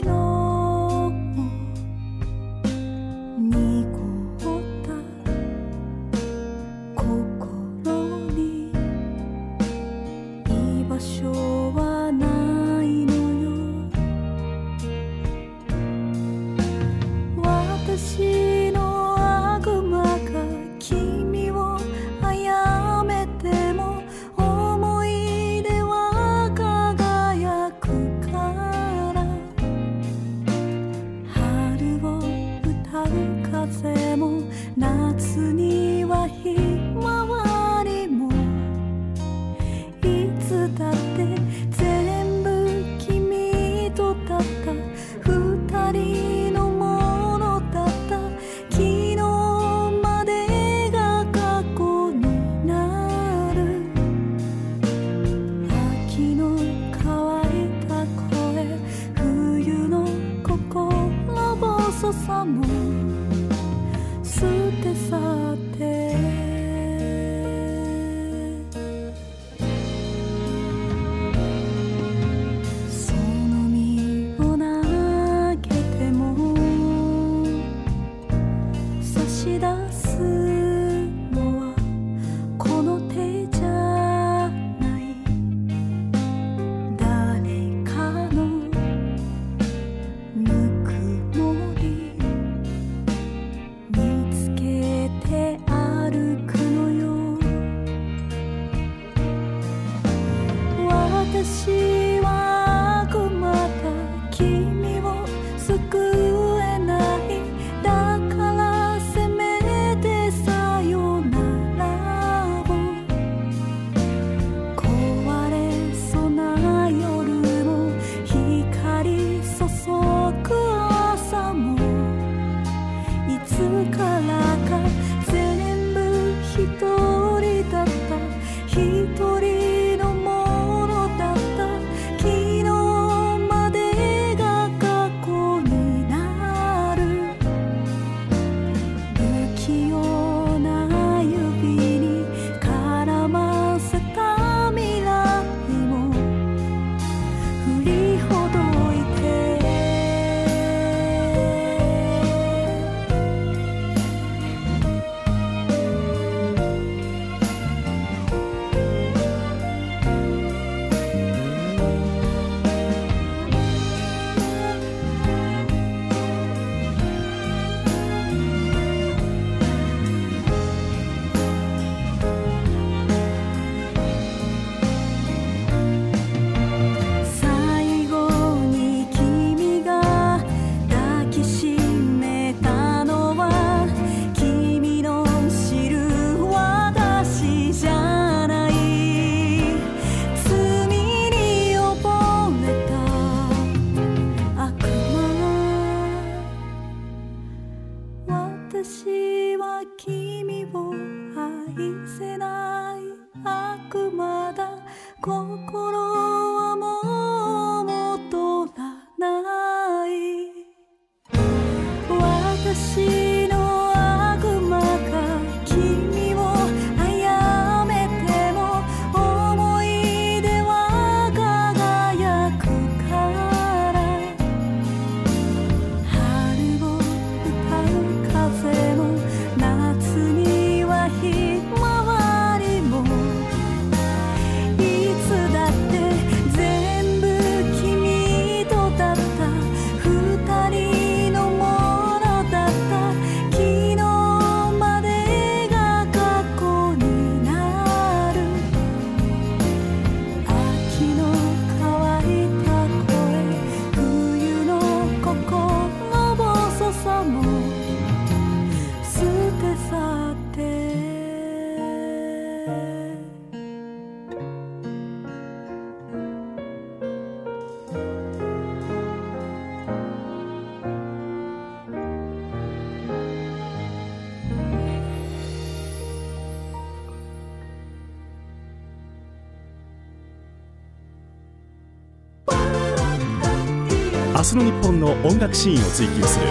[284.47, 286.45] 日の日本の音楽シーンを追求する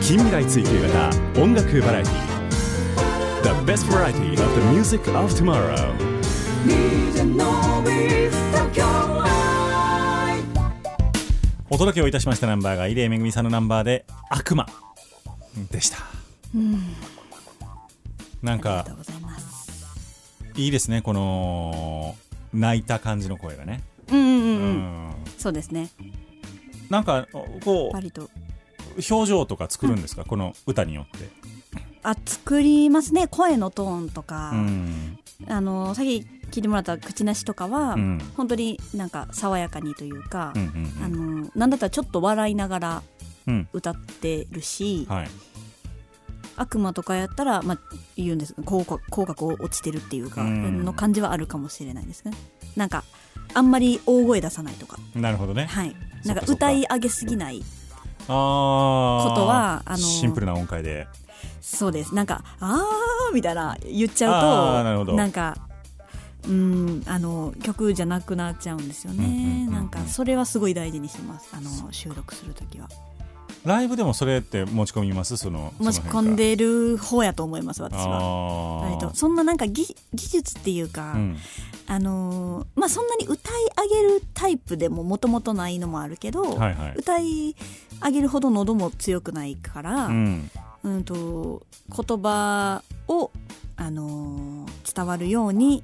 [0.00, 2.30] 近未来追求型音楽バラエティ
[3.42, 5.92] The best variety of the music of tomorrow.
[11.68, 14.64] お届けをいたしましたナンバーが入江めぐみさんのナンバーで「悪魔」
[15.72, 15.98] でした。
[18.42, 22.14] なんかありがとうございいいですねこの
[22.52, 23.82] 泣いた感じの声がね。
[24.08, 24.48] うんうんうん、ううん、
[25.08, 25.14] ん。
[25.36, 25.90] そうですね
[26.90, 27.28] なんか
[27.64, 27.96] こう
[29.10, 31.28] 表情とか作るんですか、この歌によって。
[32.02, 33.28] あ作りますね。
[33.28, 35.18] 声のトーンとか、うん。
[35.48, 38.18] あのさっき聞いてもらった口なしとかは、うん。
[38.36, 43.02] 本当になんか爽やかにというか、うんうんあのなんだったらちょっと笑いながら
[43.46, 43.68] うん。
[43.72, 45.28] 歌ってるし、はい。
[46.56, 47.78] 悪魔とかやったら、まあ、
[48.16, 48.54] 言うんです。
[48.64, 50.84] 口角口角を落ちてるっていうか、うん。
[50.84, 52.32] の感じはあるかもしれないですね。
[52.76, 53.04] なんか
[53.54, 54.98] あんまり大声出さないとか。
[55.14, 55.66] なるほどね。
[55.66, 55.94] はい
[56.24, 57.60] なんか歌い上げすぎない。
[57.60, 57.64] こ
[58.26, 58.32] と
[59.46, 61.08] はあのシンプルな音階で。
[61.60, 62.14] そうです。
[62.14, 65.56] なんか「あー」みたいな言っちあゃうとなんか
[66.48, 69.72] うんあの曲じゃなくなっちゃうんですよね、うんうんうんうん。
[69.72, 71.48] なんかそれはすごい大事にしてます。
[71.52, 72.88] あの収録するときは
[73.64, 75.36] ライブでもそれって持ち込みます？
[75.36, 78.08] その持ち込んでる方やと思います私は。
[78.08, 81.36] は割とそんななんか技技術っていうか、うん。
[81.86, 83.52] あのーまあそんなに歌い
[83.88, 86.94] 上げるタイプでももともとないのもあるけど、はいはい。
[86.96, 87.54] 歌い
[88.02, 90.50] 上げるほど喉も強くないから、ううん
[91.00, 93.30] んと言葉を、
[93.76, 95.82] あのー伝わるように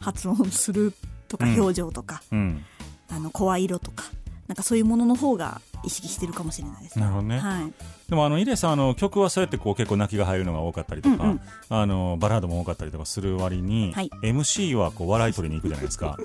[0.00, 0.92] 発音する
[1.28, 1.60] とかうん。
[1.60, 2.64] 表情とか、うん。
[3.10, 4.04] あの声色とか
[4.52, 7.38] なんかそういうものの方が意識してるかもしれないですなるほどね。
[7.38, 7.72] はい、
[8.10, 11.30] でもあのイレさんあの曲はそうやってこう結構泣きが入るのが多かったりとか、うん。
[11.30, 14.10] うんあのバラードも多かったりとかする割に、はい。
[14.22, 16.18] MC はこう笑い取りに行くじゃないですか。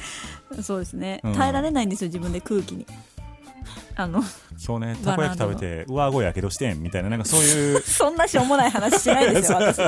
[0.62, 1.34] そうですね、うん。
[1.34, 2.86] 耐えられないんですよ自分で空気に
[3.96, 4.22] あの
[4.66, 9.78] 今日ねたこ焼き食べて上顎やけどしてんみたいななんかそういう そんなしょうもない話しないですよ 私。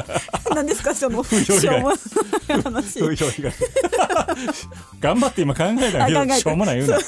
[0.54, 3.00] 何ですかそのしょうもない話。
[5.00, 6.98] 頑張って今考えたけどしょうもない言うな。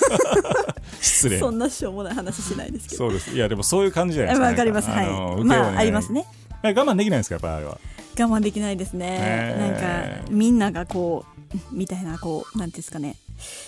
[1.01, 1.39] 失礼。
[1.39, 2.99] そんなしょうもない話しないですけど。
[2.99, 3.31] そうです。
[3.31, 4.47] いやでもそういう感じじゃないですか。
[4.49, 4.91] わかります。
[4.91, 5.45] はい。
[5.45, 6.27] まあありますね。
[6.63, 7.79] え我慢できないんですかやっぱあれは。
[8.19, 11.38] 我慢できないですね、へーなんかみんながこう
[11.73, 13.17] みたいなこうなんていうんですかね。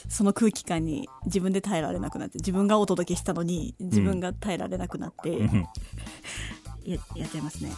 [0.09, 5.67] その空気感に自分で耐えられなくなって自分がお届けしたのに自分が耐えられなくなって、うん。
[6.85, 7.73] ややっちゃいますね。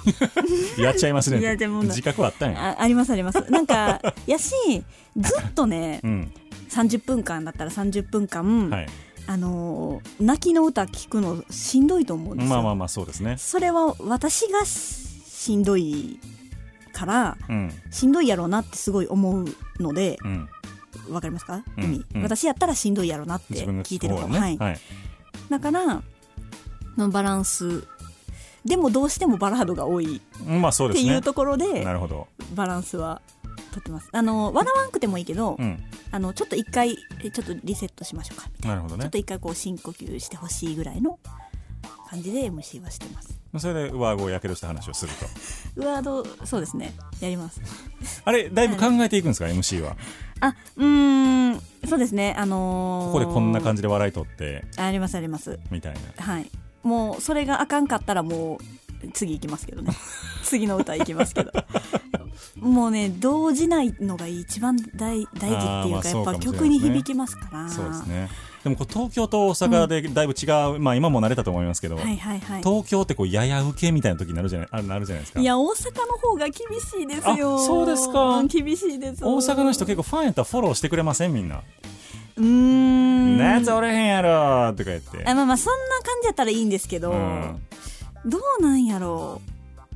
[0.78, 1.40] やっちゃいますね。
[1.40, 2.76] いやでも自覚はあったんや。
[2.78, 3.40] あありますあります。
[3.50, 4.54] なんか やし
[5.16, 6.32] ずっとねうん。
[6.70, 8.86] 30分間だったら30分間、はい。
[9.26, 13.36] あのー泣きの歌聞くのしんどいと思うんですよ、まあまあまあそうですね。
[13.38, 16.18] それは私がししんどい
[16.92, 17.72] からうん。
[17.90, 19.44] しんどいやろうなってすごい思う
[19.80, 20.48] のでうん。
[21.10, 21.84] わかりますか、うん。
[21.84, 22.22] 意味、うん。
[22.22, 24.28] 私やったらしんどいやろうなって聞いてる方。
[24.28, 24.38] ね。
[24.38, 24.80] はい、はい。
[25.50, 26.02] だから
[26.96, 27.84] のバランス
[28.64, 32.28] でもどうしてもバラードが多いっていうところでなるほど。
[32.54, 33.20] バランスは
[33.72, 34.08] とってます。
[34.12, 35.82] あの笑わんくてもいいけど、うん。
[36.10, 38.48] あのちょっと一回えちょっとリセットしましょうか。
[38.56, 38.76] みたいな。
[38.76, 39.02] なるほどね。
[39.02, 41.18] ちょっと一回こう深呼吸してほしいぐらいの
[42.08, 45.12] 感じで MC はしてますそれで上顎をやけどした話をする
[45.76, 45.86] と。
[45.86, 46.94] ワードそうですね。
[47.20, 47.60] やります。
[48.24, 49.96] あれだいぶ考えていくんですか？MC は。
[50.40, 52.34] あうーんそうですね。
[52.38, 54.64] あのーここでこんな感じで笑い取って。
[54.76, 55.58] ありますあります。
[55.70, 56.24] みたいな。
[56.24, 56.50] はい。
[56.82, 58.58] もうそれがあかんかったらも
[59.04, 59.92] う次行きますけどね。
[60.44, 61.52] 次の歌行きますけど。
[62.56, 67.68] もうね動じないのが一番大大事っていうか、まあやっぱ曲に響きますから。
[67.68, 68.28] そうですね
[68.64, 70.46] でもこう東京と大阪でだいぶ違
[70.76, 72.62] う、まあ今も慣れたと思いますけど、はいはいはい。
[72.62, 75.40] 東京ってこうやや受けみたいな時になるじゃないあなるじゃないですか。
[75.40, 77.56] いや大阪の方が厳しいですよ。
[77.56, 78.40] あそうですか。
[78.40, 79.24] ん厳しいです。
[79.24, 81.62] 大阪の人結構ファンやったらフォローしてくれませんみんな。
[82.36, 83.36] うーん。
[83.36, 85.24] なやつおれへんやろとか言って。
[85.28, 87.60] あまあまあそんな感じやったらいいんですけど、うん。
[88.24, 89.40] どうなんやろ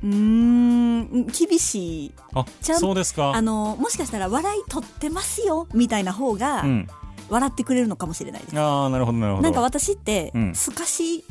[0.03, 0.07] う。
[0.07, 1.27] うーん。
[1.27, 2.11] 厳しい。
[2.33, 3.31] あちゃんそうですか。
[3.31, 6.87] あのもしかしたら笑い取ってますよみたいな方がうん
[7.29, 9.43] 笑ってくれるのかもしれないです、ああなるほどなるほど。
[9.43, 10.55] なんか私ってうん。
[10.55, 11.25] すかし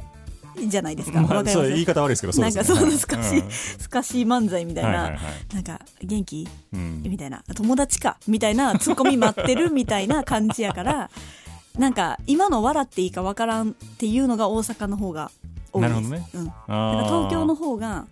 [0.58, 3.22] じゃないですか、まあ、わかそう言い方悪いですけどなんかそうすか。
[3.22, 3.50] し、うん。
[3.50, 5.16] すかし漫才みたいな、
[5.52, 6.48] なんか元気？
[6.72, 7.02] うん。
[7.02, 7.42] みたいな。
[7.54, 8.18] 友達か？
[8.26, 11.10] みたいなツッコミ待ってるみたいな感じやから
[11.78, 15.30] なんか今の笑っていいかわからんっていうのが大阪の方が
[15.72, 15.92] 多いです。
[15.92, 16.28] なるほどね。
[16.34, 16.52] うん、だ
[17.04, 18.06] 東京の方が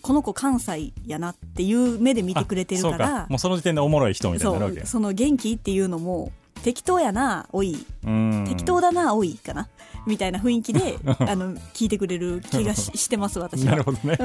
[0.00, 6.30] この子関西やなっていう目で見てくれてるからもうその時点でおもろい人みたいになその元気っていうのも
[6.64, 7.76] 適当やな多い。
[8.06, 8.46] うん。
[8.48, 9.68] 適当だな多いかな。
[10.06, 13.72] みたいな雰囲気で あの聞いてくれる気がししてます私は。
[13.72, 14.16] なるほどね。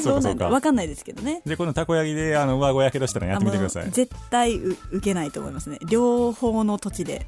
[0.00, 1.42] そうなんだわかんないですけどね。
[1.44, 3.90] でこのたこ焼きであの上顎やけどしたらやってみてください。
[3.90, 5.78] 絶対う受けないと思いますね。
[5.86, 7.26] 両方の土地で。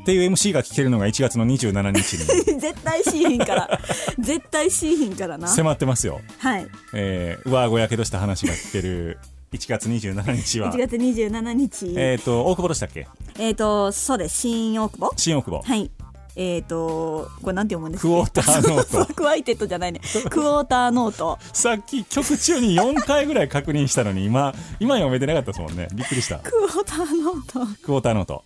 [0.00, 2.58] っていう MC が聞けるのが1月の27日に。
[2.58, 3.80] 絶対しいひんから。
[4.18, 5.46] 絶対しいひんからな。
[5.46, 6.66] 迫ってますよ、はい。
[6.92, 9.18] えー、上顎やけどした話が聞ける
[9.52, 10.72] 1月27日は。
[10.72, 11.94] 1月27日。
[11.96, 13.06] えっ、と大久保でしたっけ？
[13.38, 14.40] えっ、とそうです。
[14.40, 15.12] 新大久保。
[15.16, 15.62] 新大久保。
[15.62, 15.90] はい。
[16.34, 19.12] えっ、とこれなんて読むんですかクォーターノート。
[19.14, 20.00] クワイテッドじゃないね。
[20.00, 21.38] クォーターノート。
[21.52, 25.88] さっき曲中に4回ぐらい確認したのに今今読めてなかったですもんね。
[25.94, 26.38] びっくりした。
[26.38, 27.62] クォーターノート。
[27.62, 28.44] っクォーターノート。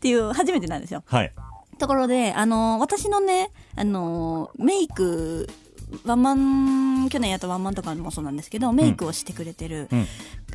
[0.00, 1.02] ていう初めてなんですよ。
[1.06, 1.32] はい。
[1.78, 5.48] ところであの私のねあのメイク
[6.04, 10.06] ワンマン去年やったワンマンとかもそうなんですけどメイクをしてくれてる、うん。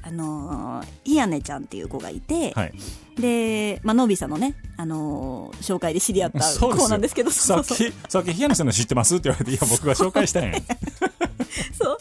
[0.02, 2.74] あのひやねちゃんっていう子がいて、はい。
[3.20, 7.92] で、まあのびさんのね、あの紹介で知り合った子なんですけどさっそうそう。
[7.92, 10.54] きさっき日谷さんの知ってますって言われていや僕が紹介したんや。
[11.74, 11.98] そう。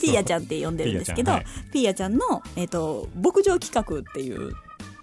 [0.00, 1.32] ピーヤちゃんって呼んでるんですけど
[1.72, 4.54] ピーヤちゃんはいゃんの、えっと牧場企画っていう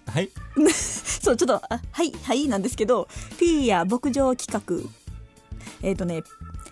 [0.06, 0.30] はい。
[0.72, 3.08] そうちょっとあはいはいなんですけど
[3.38, 4.88] ピーヤ牧場企画。
[5.82, 6.22] えっ、とね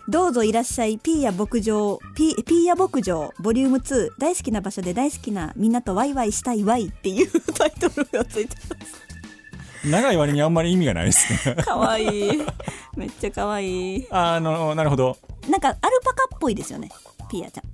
[0.09, 0.99] どうぞいらっしゃい。
[0.99, 8.57] ピーヤ牧場ピーピーヤ牧場ボリューム2大好きな場所で大好きなみんなとワイワイしたいワイっていう タイトルがついて
[9.85, 11.55] 長い割にあんまり意味がないですね。
[11.57, 12.47] かわいい。
[12.97, 14.07] めっちゃかわいい。
[14.11, 15.17] あのなるほど。
[15.49, 16.91] なんかアルパカっぽいですよね。
[17.31, 17.71] ピーヤちゃん。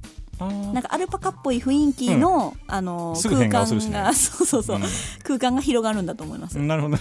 [0.74, 4.82] なんかアルパカっぽい雰囲気の、あのすぐ変空間が、 そうそうそう、うん。
[5.22, 6.98] 空間が広がるんだと思います、なるほど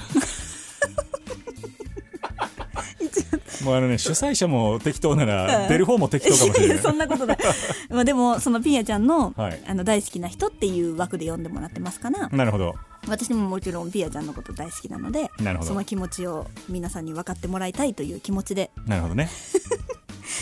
[3.64, 6.78] もうあのね主催者も適当なら 出る方も適当かもしれない。
[6.84, 7.38] そんなことない。
[7.90, 9.62] まあでもそのピーヤちゃんの,、はい。
[9.68, 12.76] あの大好きな人っていう枠で読んでもらってますからなるほど。
[13.08, 15.30] 私ももちろんピーヤちゃんのこと大好きなので
[15.62, 18.72] その気持ちを皆さんに分かってもらいたいという気持ちで。
[18.88, 19.30] なるほどね。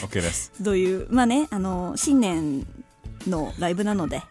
[0.03, 0.51] OK です。
[0.61, 2.65] どういうまあねあの新年
[3.27, 4.21] のライブなので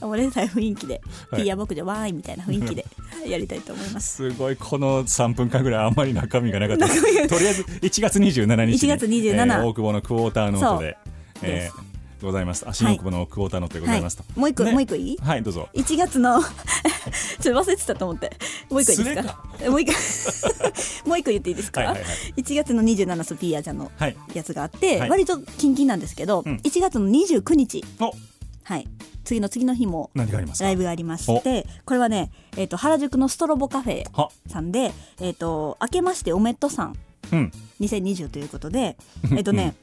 [0.00, 1.40] おめでたい雰囲気で、はい。
[1.40, 2.86] ピーヤ牧場わーいみたいな雰囲気で
[3.26, 4.16] やりたいと思います。
[4.16, 6.94] すごいこの3分間ぐらいあんまり中身がなかったと
[7.38, 10.96] りあえず1月27日に1月27えー大久保のクォーターノートで
[11.42, 12.66] えーございます。
[12.66, 14.72] 足の久保のクォーターノートでございますと、もう一個、ね。
[14.72, 15.16] もう一個いい？
[15.18, 15.68] はいどうぞ。
[15.74, 16.40] 1月の
[17.40, 18.30] ちょっと忘れてたと思って。
[18.70, 19.44] もう一個いいですか？
[19.68, 19.92] もう一個
[21.10, 22.40] もう一個言っていいですか、はいはいはい。
[22.40, 24.16] 1月の27スピーヤちゃんのはい。
[24.32, 25.10] やつがあって、はい。
[25.10, 26.56] 割とキンキンなんですけど、うん。
[26.64, 27.84] 1月の29日。
[28.00, 28.12] お。
[28.62, 28.88] はい
[29.24, 36.96] 次の次の日もライブがありましてこれはね、えー、と原宿のストロボカフェはさんで、えー、と明けましておめっとさん
[37.80, 38.96] 2020ということで
[39.36, 39.74] えっとね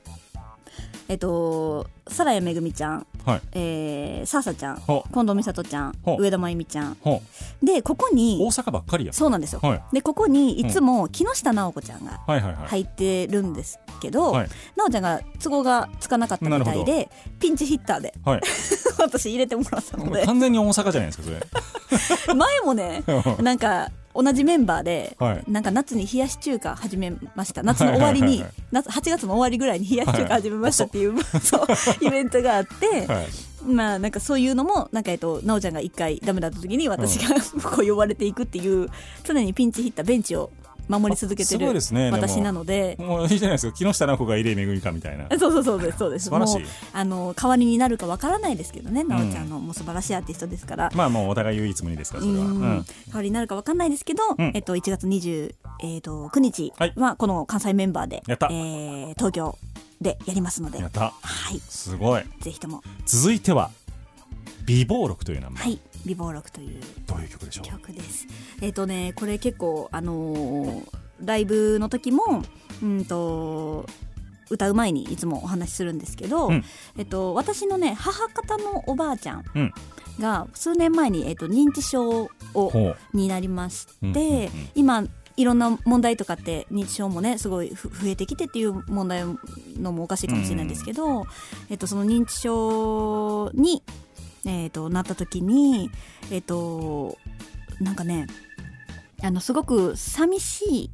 [1.10, 3.42] えっとさらやめぐみちゃん、はい。
[3.54, 6.98] えー、さあさちゃんほ近藤美里ちゃんほ上田真由美ちゃん。
[7.02, 7.22] ほ
[7.62, 9.14] でここ大に阪ばっかりや。
[9.14, 9.84] そうなんですよ、はい。
[9.94, 12.20] でここにいつも木下直子ちゃんが
[12.68, 14.50] 入ってるんですけど、はい。
[14.76, 17.10] なおちゃんが都合がつかなかったみたいで
[17.40, 18.42] ピンチヒッターではい、
[19.00, 20.26] 私入れてもらったので。
[20.26, 22.36] 完全に大阪じゃないですかそれ。
[22.36, 23.04] 前もね
[23.42, 25.44] なんか同じメンバーで、はい。
[25.52, 27.64] なんか夏に冷やし中華始めました。
[27.64, 31.68] 夏の終わりにはい夏8月の終わりぐらいに冷やし中華始めましたっていう、 そう
[32.02, 33.28] イベントがあって、はい。
[33.66, 37.36] まあなんかそういうのもなんかえっとなおちゃんが一回ダメだった時に私が、
[37.70, 38.88] こう呼ばれていくっていう
[39.24, 40.52] 常にピンチヒッターベンチを
[41.00, 42.96] 守り続けてるですねでも私なので。
[43.00, 43.74] もういいじゃないですか。
[43.74, 45.28] 木下直子が入江めぐみかみたいな。
[45.38, 46.26] そうそうそうですそうです。
[46.26, 46.66] 素晴らしい。
[46.94, 52.84] あの代わりになるかわからないですけどね、なおちゃんのもう素晴らしいアーティストですから、まあもうお互い唯一無二ですからそれは、代
[53.14, 54.52] わりになるかわかんないですけど、うん。
[54.54, 58.48] えっと、1月20、えー、と9日はこの関西メンバーで、やった。
[58.52, 59.58] えー東京
[60.00, 61.14] でやりますので、やった。
[61.22, 62.24] はい、すごい。
[62.40, 63.70] ぜひとも、続いては
[64.66, 67.66] 美貌録という名前、はい、美貌録というどういう曲でしょう？
[67.66, 68.28] 曲です。
[68.62, 70.84] えっ、とね、これ結構、あのー
[71.24, 72.42] ライブの時も、
[72.82, 73.86] うんと、
[74.50, 76.64] 歌う前にいつもお話しするんですけど、うん。
[76.98, 79.74] えっと、私のね母方のおばあちゃんうん。
[80.20, 84.50] が数年前に、えっと、認知症をになりまして、うんうんうん。
[84.74, 85.04] 今
[85.38, 89.24] いろんな問題とかって認知症もねすごいふ増えてきてっていう問題
[89.78, 91.28] のもおかしいかもしれないんですけど、
[91.70, 93.84] えっと、その認知症に、
[94.46, 95.90] えっと、なった時に
[96.32, 97.18] えっと
[97.80, 98.28] なんかね
[99.24, 100.90] あのすごく寂しい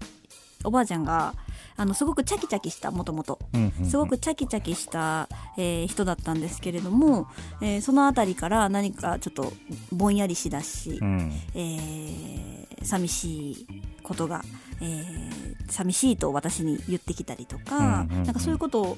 [0.64, 1.34] おばあちゃんが
[1.78, 3.40] あのすごくチャキチャキしたもともと。
[3.88, 7.28] すごくチャキチャキした、えー人だったんですけれども、
[7.62, 9.54] えーそのあたりから何かちょっと
[9.92, 11.32] ぼんやりしだし、うん。
[11.54, 13.68] えー寂しい
[14.02, 14.44] ことが、
[14.82, 18.24] えー寂しいと私に言ってきたりとか、うんうんうん。
[18.24, 18.98] なんかそういうこと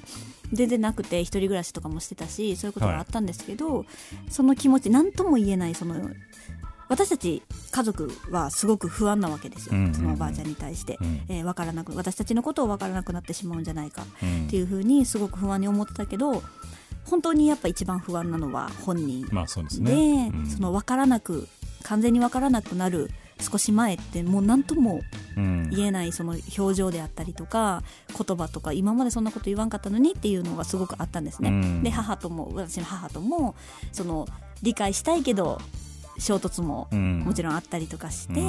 [0.53, 3.85] 全然なくて一人暮らしとかもしてたしそういうことがあったんですけど、
[4.29, 5.95] その気持ち何とも言えないその
[6.87, 9.95] 私たち家族はすごく不安なわけですよ、うんうんうん。
[9.95, 11.21] そのおばあちゃんに対して、うん。
[11.27, 16.43] えーわからなく私たちのことを分からなくなってしまうんじゃないかうんっていうふうにすごく不安に思ってたけど
[17.05, 19.27] 本当にやっぱ一番不安なのは本人。
[19.31, 21.47] まあそうですで、ね、うんその分からなく
[21.81, 23.09] 完全に分からなくなる
[23.39, 25.01] 少し前ってもう何とも
[25.37, 31.49] うん言えないその表情であったりとか言葉とか今までそんなこと言わんかったのにっていうのがすごくあったんですね。
[31.49, 31.83] うん。
[31.83, 33.55] で母とも私の母とも
[33.91, 34.27] その
[34.61, 35.59] 理解したいけど
[36.17, 37.19] 衝突もうん。
[37.19, 38.41] もちろんあったりとかして、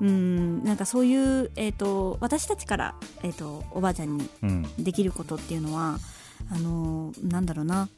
[0.00, 4.62] ううんなんかそういう、えー、と私たちから、えー、とおばあちゃんにうん。
[4.78, 5.98] できることっていうのは
[6.50, 7.88] あのーなんだろうな。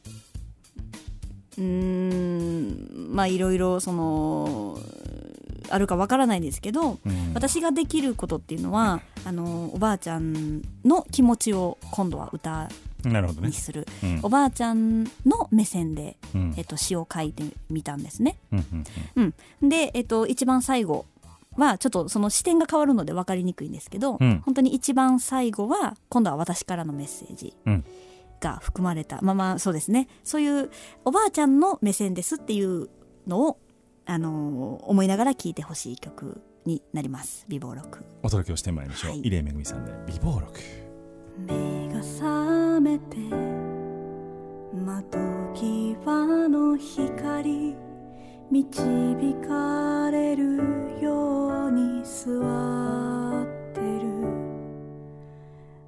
[1.57, 4.77] うーんまあいろいろその
[5.69, 7.33] あるかわからないですけど、うん。
[7.33, 12.69] 私ができることっていうのはあのーおばあちゃんの気持ちを今度は歌
[13.03, 13.47] なるほどね。
[13.49, 14.19] にする、うん。
[14.23, 16.53] おばあちゃんの目線で、うん。
[16.57, 18.37] えっと、詩を書いてみたんですね。
[18.51, 18.83] うん
[19.15, 21.05] うんうん、で、えっと、一番最後
[21.57, 24.41] はちょっとその視点が変わるので分かりにくいんですけど、うん。
[24.45, 27.85] 本当に一番最後は今度は私からのメッセージうん。
[28.39, 30.07] が含まれた、まあまあそうですね。
[30.23, 30.69] そういう
[31.05, 32.89] おばあちゃんの目線ですっていう
[33.25, 33.57] のを、
[34.05, 37.45] あのー思いながら聴いてほしい曲になります。
[37.47, 39.19] 美貌録お届けをしてまいりましょう、はい。
[39.21, 40.59] 入江めぐみさんで美貌録
[41.47, 43.17] 目が覚めて
[44.75, 45.17] 窓
[45.53, 47.75] 際の光
[48.51, 50.57] 導かれる
[51.01, 52.39] ように座
[53.41, 54.03] ってる。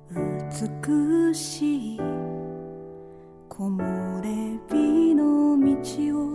[0.09, 4.29] 美しい木漏れ
[4.69, 5.71] 日の道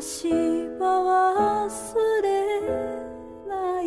[0.00, 0.30] 私
[0.78, 2.60] は忘れ
[3.46, 3.84] ない。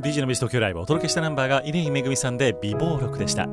[0.00, 3.46] DJ のビーズ東京ライブをお届けしたナンバーが稲井めぐみさんで備忘録でした。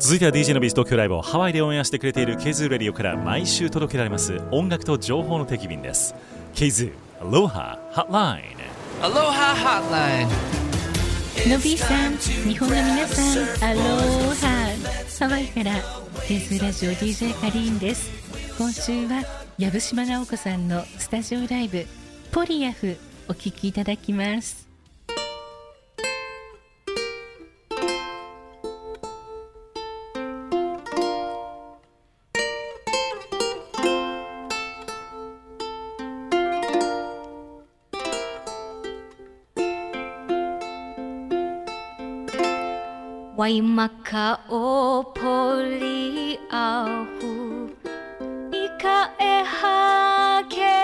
[0.00, 6.12] 続いては DJ のビーズ東京ライブをハワイでオンエアしてくれている KZOO Radio から毎週届けられます音楽と情報の定期便です。
[6.56, 8.56] KZOO Aloha Hotline
[9.00, 10.62] Aloha Hotline.
[11.44, 14.61] のびーさん日本の皆さんアローハ
[15.22, 15.70] ハワイから
[16.26, 18.10] ケースラジオ DJ カリーンです。
[18.58, 19.22] 今週は
[19.56, 21.86] 藪島直子さんのスタジオライブ
[22.32, 22.96] ポリアフ
[23.28, 24.61] お聴きいただきます。
[43.42, 47.66] Wai maka o poli ahu.
[48.54, 50.81] I ka e hake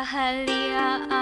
[0.00, 1.19] kebahagiaan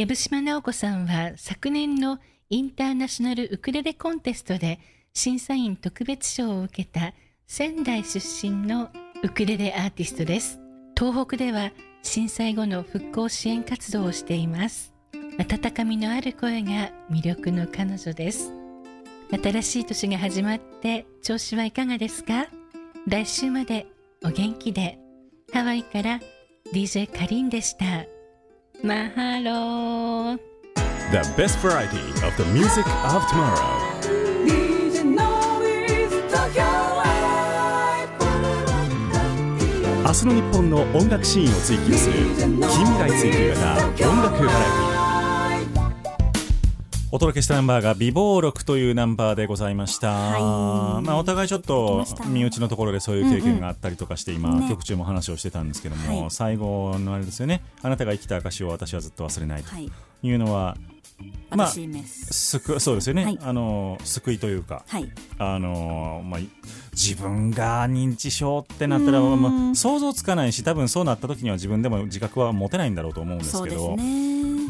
[0.00, 4.80] 藪島直子さんは昨年のインターナショナルウクレレコンテストで
[5.12, 7.12] 審査員特別賞を受けた
[7.46, 8.88] 仙台出身の
[9.22, 10.58] ウクレレアーティストです。
[10.98, 11.70] 東北では
[12.02, 14.94] 震災後の復興支援活動をしています。
[15.36, 18.54] 温かみのある声が魅力の彼女です。
[19.30, 22.46] 新しい年が始まって調子はいかがですか？
[23.06, 23.86] 来週まで
[24.24, 24.98] お元気で。
[25.52, 26.20] ハワイから
[26.72, 28.06] DJ カリンでした。
[28.82, 30.38] マハロー
[31.12, 33.90] The best variety of the music of tomorrow.
[40.02, 44.99] 明日の日本の音楽シーンを追求する近未来追求型音楽バラエティ
[47.12, 51.04] お届けしたナンバーが美貌録というナンバーでございました、はい。
[51.04, 54.68] まあ、お互いちょっ来と身内のところでそういう経験があったりとかして今、ね。
[54.68, 56.30] 曲中も話をしてたんですけども、はい。
[56.30, 57.62] 最後のあれですよね。
[57.82, 59.70] あなたが生きた証を私はずっと忘れないと。
[59.70, 59.90] はい。
[60.22, 60.76] いうのは
[61.50, 63.38] まあ私メス救そうですよね、はい。
[63.42, 65.10] あの救いというかはい。
[65.38, 66.40] あのまあ、
[66.92, 69.42] 自分が認知症ってなったら、うん。
[69.42, 73.96] まあ、想像つかないし多分そうなった時には自分でも自覚は持てないんだろうと思うんですけど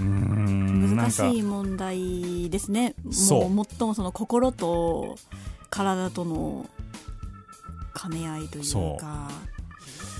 [0.01, 2.95] 難しい問題ですね。
[3.05, 5.17] もう最もその心と
[5.69, 6.69] 体との
[8.01, 9.31] 兼ね合いというそか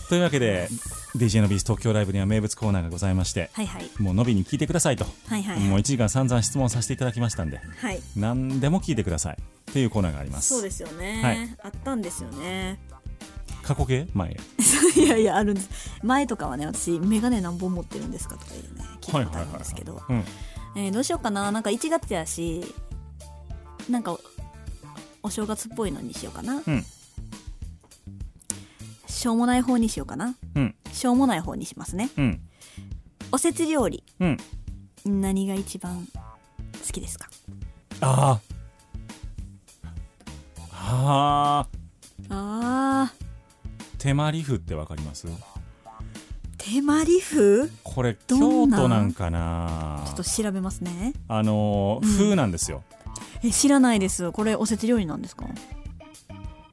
[0.09, 0.69] というわけで
[1.17, 3.91] DJ のビース東京ライブには名物コーナーがございましてはいはい。
[3.99, 8.01] もうのびに聞いてくださいと、はいはいもうはい1時間散々質問させていただきましたんではい。
[8.17, 9.37] 何でも聞いてください。
[9.71, 10.49] っていうコーナーがあります。
[10.49, 11.57] そうですよね、はい。
[11.63, 12.81] あったんですよね。
[13.63, 14.09] 過去形？
[14.15, 14.37] 前へ。
[15.01, 15.71] いやいやあるんです。
[16.03, 20.01] 前とかはね私眼鏡何本持ってるんですかとかいうね聞いたんですけど、
[20.93, 21.51] どうしようかな。
[21.53, 22.65] なんか1月やし
[23.89, 24.21] なんかお
[25.23, 26.85] お正月っぽいのにしようかな、うん。
[29.07, 30.35] しょうもない方にしようかな。
[30.55, 30.75] うん。
[30.93, 32.11] しょうもない方にしますね。
[32.17, 32.41] うん。
[33.33, 34.03] おせち料理。
[34.21, 34.37] うん。
[35.05, 37.29] 何が一番好きですか？
[38.01, 38.41] あ
[40.73, 41.67] あ
[42.31, 43.13] ああ
[43.99, 45.27] 手まり麩ってわかります？
[46.63, 48.79] 手まり麩これど京んな？
[48.79, 50.03] ん都なんかな？
[50.07, 51.15] ちょっと調べますね。
[51.29, 52.13] あのーうん。
[52.19, 52.83] 風なんですよ、
[53.43, 54.31] え知らないです。
[54.33, 55.47] これおせち料理なんですか？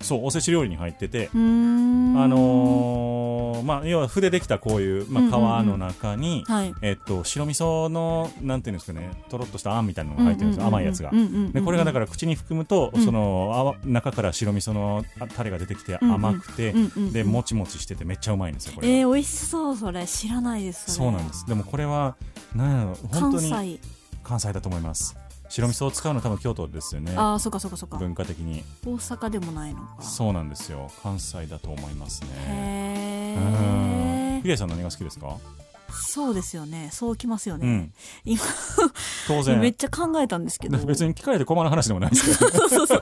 [0.01, 5.57] そうおせち料理に入っててあのーまあ要は筆できたこういう、まうんうんうん。
[5.57, 6.73] あ、皮の中に、はい。
[6.81, 11.11] えっと白味噌のなんていうんですかねとろっとしたあんみたいなのが入ってるんですよ、甘いやつが、
[11.51, 13.03] でこれがだからら口に含むと、うん。
[13.03, 20.05] そのあ中から白味噌のあタレが出てきて甘くて、うんうんうんでもちもちしててめっちゃうまいんですよこれが、えー、美味しそうそれ。
[20.05, 21.45] 知らないですそうなんです。
[21.47, 22.15] でもこれは
[22.55, 23.79] なんやろ本関当に西。
[24.23, 25.15] 関西だと思います
[25.49, 27.13] 白味噌を使うの多分京都ですよね。
[27.15, 27.97] ああそっかそっかそっか。
[27.97, 28.63] 文化的に。
[28.85, 30.01] 大阪でもないのか。
[30.01, 30.91] そうなんですよ。
[31.01, 32.29] 関西だと思いますね。
[32.35, 34.39] へうん。
[34.39, 35.37] えヒデさん何が好きですか？
[35.89, 36.89] そうですよね。
[36.91, 37.93] そうきますよね、うん。
[38.25, 38.41] 今
[39.27, 39.57] 当然。
[39.61, 40.77] めっちゃ考えたんですけど。
[40.79, 42.51] 別に聞かれて困る話でもないですけど。
[42.59, 43.01] そうそうそう。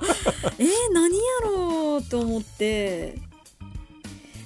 [0.59, 3.17] えー、何やろうと思って。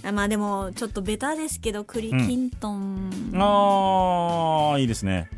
[0.01, 5.29] あまあでもちょっとベタですけど栗きんとん、ああいいですね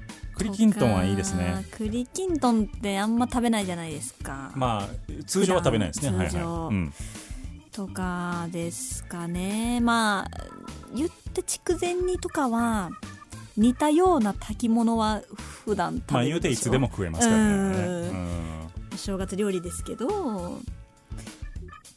[0.43, 1.65] 栗きんとんはいいですね。
[1.71, 4.89] 栗きんとんってあんま食べないじゃないですか、まあ
[5.25, 6.17] 通常は食べないですね。
[6.17, 6.65] はい通常。
[6.65, 6.93] はい、うん、
[7.71, 9.79] とかですかね。
[9.81, 10.31] まあ
[10.95, 12.89] 言って筑前煮とかは
[13.57, 15.21] 似たような炊き物は
[15.65, 17.43] 普段食べまあ言うていつでも食えますからね。
[17.43, 17.53] うん。
[17.53, 18.69] うん。
[18.93, 20.59] お正月料理ですけど。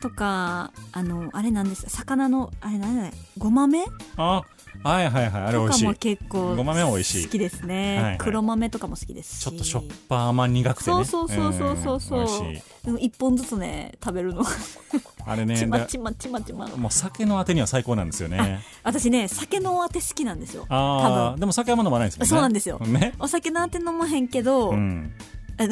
[0.00, 1.86] とかあのあれなんです。
[1.88, 3.86] 魚のあれなんだごまめ？
[4.18, 4.42] あ
[4.82, 5.94] はいはいはいあれ美とかも味しい。
[5.94, 7.24] 結構ごまめは美味しい。
[7.24, 8.18] 好きですね、はいはい。
[8.18, 9.40] 黒豆とかも好きですし。
[9.40, 11.04] ちょっとしょっぱ甘苦くてね。
[11.04, 12.24] そうそうそうそうそうう。
[12.24, 12.86] んそう美味しい。
[12.86, 14.44] でも一本ずつね食べるの。
[15.26, 16.66] あれねちまだちまちまちま。
[16.68, 18.60] もう酒のあてには最高なんですよね。
[18.82, 20.66] 私ね酒のあて好きなんですよ。
[20.68, 21.32] あ多分。
[21.32, 22.28] あでも酒は飲まないですもんね。
[22.28, 22.78] そうなんですよ。
[22.80, 23.14] ね。
[23.18, 25.12] お酒のあて飲まへんけど、うん。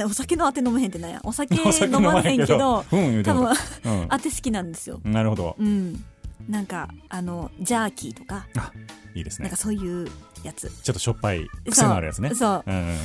[0.06, 1.20] お酒のあて飲まへんってなんや。
[1.24, 1.54] お酒
[1.86, 3.40] 飲まへんけどうん多も。
[3.42, 3.52] 分
[3.84, 4.06] うん。
[4.08, 5.00] あて好きなんですよ。
[5.04, 5.56] なるほど。
[5.58, 6.04] うん
[6.48, 8.46] なんかあのジャーキーとか
[9.14, 9.44] いいですね。
[9.44, 10.08] なんかそういう
[10.42, 10.70] やつ。
[10.82, 12.30] ちょっとしょっぱい癖のあるやつね。
[12.30, 12.38] そう。
[12.38, 12.96] そううんうんうん。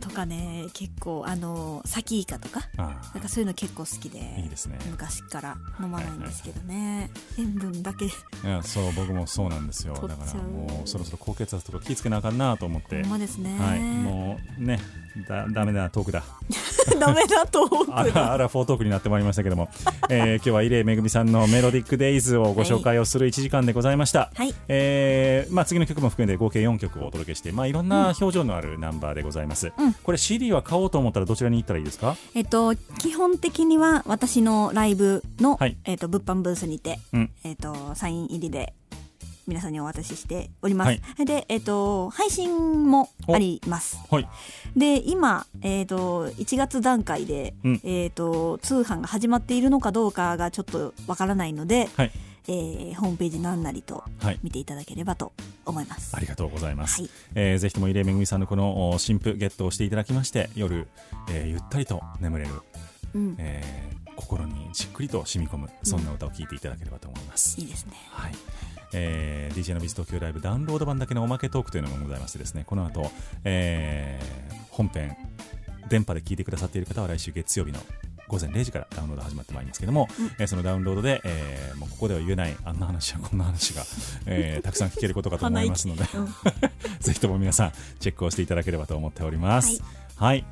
[0.00, 4.78] とかね結構あのサキイカとかあなんかそういうの結構好きであいいですね。
[4.90, 8.06] 昔から飲まないんですけどね、塩分だけ。
[8.06, 8.10] い
[8.44, 9.94] やそう僕もそうなんですよ。
[9.94, 13.02] だからもうそろそろ高血圧とか気ぃつけなあかんなと思って。
[13.02, 13.80] ほんまですね、はい。
[13.80, 14.80] もうね
[15.28, 16.22] だダメだトークだ。
[16.98, 19.68] ダメだと思あらあらフォートークになってまいりましたけども、
[20.08, 24.54] えー今日は伊礼めぐみさんのメロディックデイズをご紹介をする1時間でございました、はい。
[24.68, 29.92] えーまあ、次の曲も含めて合計4曲をお届けして、まあ、いろんな表情のあるナンバーでございます、うん。
[29.92, 32.16] これ CD は買おうと思ったらどちらに行ったらいいですか？
[32.34, 35.76] えっと基本的には私のライブの、はい。
[35.84, 37.30] えっと物販ブースにて、うん。
[37.44, 38.74] えっとサイン入りで
[39.46, 41.24] 皆さんにお渡ししております、はい。
[41.24, 43.98] でえっと配信もあります。
[44.10, 44.28] はい。
[44.76, 47.80] で今、えー、と1月段階で、うん。
[47.84, 52.10] えー、と通販が始まっているのかどうかがちょっとわからないので、はい。
[52.48, 54.38] えーホームページなんなりとはい。
[54.42, 55.32] 見ていただければと
[55.64, 56.16] 思います。
[56.16, 57.10] ありがとうございます、はい。
[57.34, 60.88] えーぜひとも伊礼めぐみさんのこのお新譜ゲットをしていただきまして夜、
[61.30, 62.50] えーゆったりと眠れる、
[63.14, 63.36] うん。
[63.38, 67.92] えー心にじっくりと染み込むそんな歌を聴いていただければと思います、いいですね。
[68.10, 68.32] はい
[68.94, 73.10] えー DJ のビズ東京ライブダウンロード版だけのおまけトークというのもございましてですねこの後、
[73.44, 75.14] えー本編
[75.88, 77.78] 電波で聞いてくださっている方は来週月曜日の
[78.26, 83.82] 午前0時からダウンロード始まってまいりますけども、えーそのダウンロードで、えーもうここでは言えないあんな話やこんな話が、
[84.26, 86.26] えー たくさん聞けることかと思いますので、うん。
[87.00, 89.82] ぜひとも皆さんチェックをしていただければと思っております。
[90.16, 90.44] はい、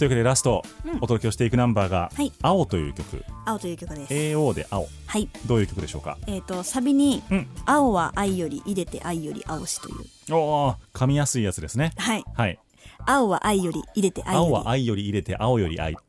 [0.00, 0.96] というわけでラスト、うん。
[0.96, 3.22] お届けをしていくナンバーがはい「青」という曲。
[3.44, 4.14] 青という曲です。
[4.14, 4.88] AO で「青。
[5.04, 6.16] はい。」どういう曲でしょうか？
[6.26, 7.46] えっ、とサビに、うん。
[7.66, 9.96] 青は愛より入れて愛より青しという。
[10.34, 11.92] おー噛みやすいやつですね。
[11.98, 12.24] はい。
[12.32, 12.58] はい。
[13.04, 14.46] 青は愛より入れて愛より。
[14.46, 15.94] 青は愛より入れて青より愛。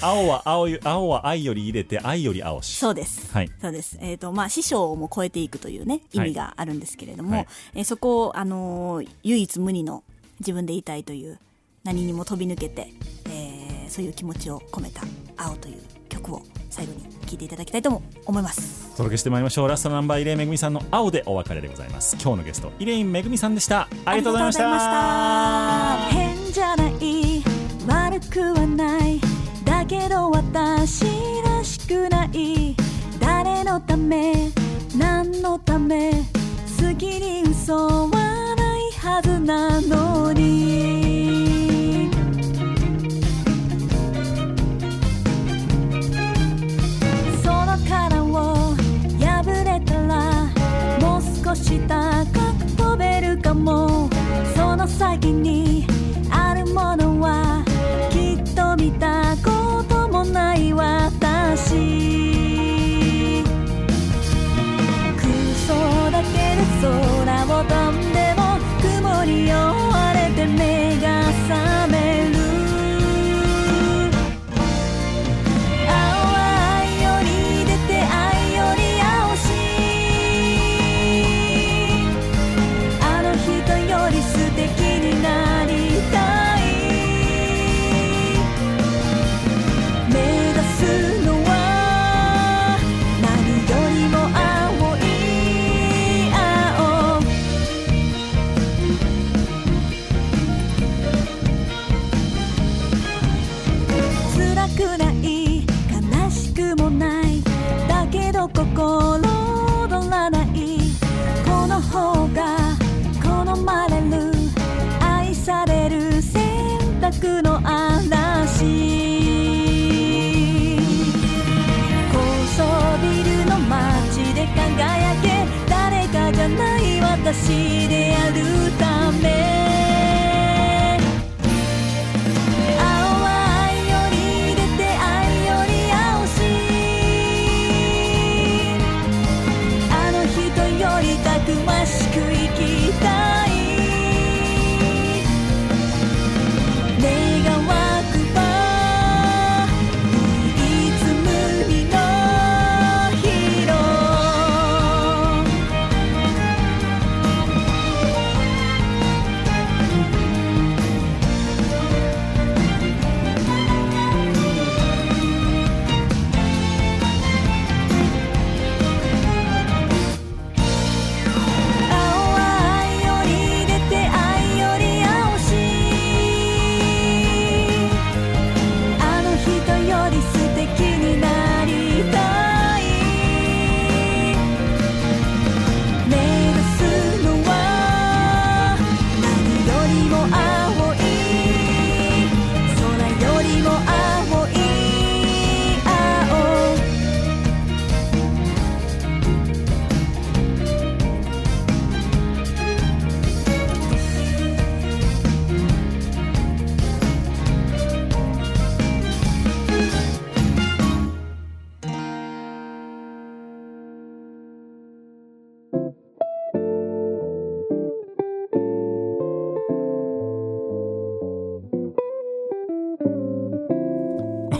[0.00, 2.78] 青は青よ青は愛より入れて愛より青し。
[2.78, 3.30] そうです。
[3.34, 3.50] はい。
[3.60, 3.98] そうです。
[4.00, 7.46] えっ、と、まあ、師匠も超えていくというね、意味があるんですけれども、はい。
[7.74, 10.02] えーそこを、あのー唯一無二の
[10.40, 11.38] 自分でいたいという、
[11.84, 12.92] 何にも飛び抜けて、
[13.26, 15.00] えーそういう気持ちを込めた
[15.36, 18.90] 青という曲を最後に聴いていただきたいとも思います。
[18.92, 19.68] お届けしてまいりましょう。
[19.68, 22.16] ラストナンバーイレインめぐみさんの青でお別れでございます。
[22.20, 23.88] 今日のゲストイレインめぐみさんでした。
[24.04, 26.08] ありがとうございました。
[26.10, 27.42] 変じゃない
[27.86, 29.20] 悪くはない。
[29.64, 31.04] だけど私
[31.44, 32.74] らしくない。
[33.20, 34.50] 誰のため
[34.96, 36.10] 何のため
[36.80, 38.55] 好きに嘘は
[39.06, 42.10] はずなのに。
[47.40, 48.74] その殻を
[49.20, 50.46] 破れたら
[51.00, 51.94] もう少し高
[52.32, 54.10] く飛べるかも。
[54.56, 55.86] その先に
[56.28, 57.64] あるものは
[58.10, 61.54] きっと見たこともない私。
[65.16, 65.28] 空
[65.66, 66.90] 想だけで空
[67.60, 68.15] を飛んで
[70.46, 70.85] わ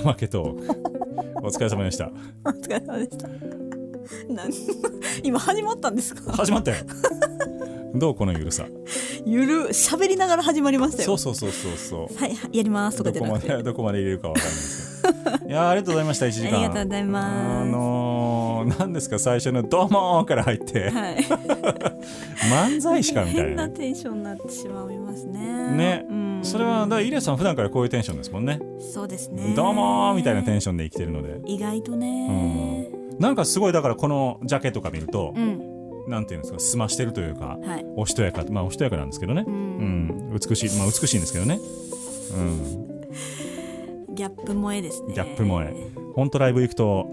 [0.06, 2.12] おまけトークお疲れ様でした。
[2.44, 3.26] お疲れ様でした。
[4.32, 4.52] なん
[5.24, 6.30] 今始まったんですか？
[6.32, 6.76] 始まったよ。
[7.92, 8.66] どうこのゆるさ？
[9.24, 11.18] ゆる、喋りながら始まりましたよ。
[11.18, 12.16] そうそうそうそうそう。
[12.22, 15.02] はい、やりますとかどこまじゃなくどこまで入れるかわかんないです。
[15.02, 16.54] けどいやーありがとうございました1時間。
[16.54, 17.26] ありがとうございます。
[17.26, 19.18] あのー、何ですか？
[19.18, 21.16] 最初の「どうもー」から入って、はい。
[22.48, 25.40] 漫才師かみたい変ななテンションになってしまいますね。
[25.72, 29.54] ね、うん、それはだイレさん普段からこういうテンションですもんねそうですね。
[29.54, 32.88] どうもーみたいなテンションで生きてるので意外とね。
[33.18, 35.76] なんかすごいだからこのジャケとか見ると、うん。
[36.06, 37.86] なんていうんですか澄ましてるというか、はい。
[37.96, 39.50] おしとやかまあおしとやかなんですけどね、う。
[39.50, 41.58] うんん、美しいまあ美しいんですけどね、
[42.34, 42.40] う
[44.12, 45.14] ん、ギャップ萌えですね。
[45.14, 45.74] ギャップ萌え
[46.14, 47.08] 本当ライブ行くと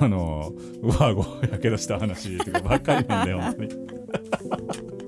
[0.00, 5.07] あのうわごやけどした話とかばっかりなんだよ本当に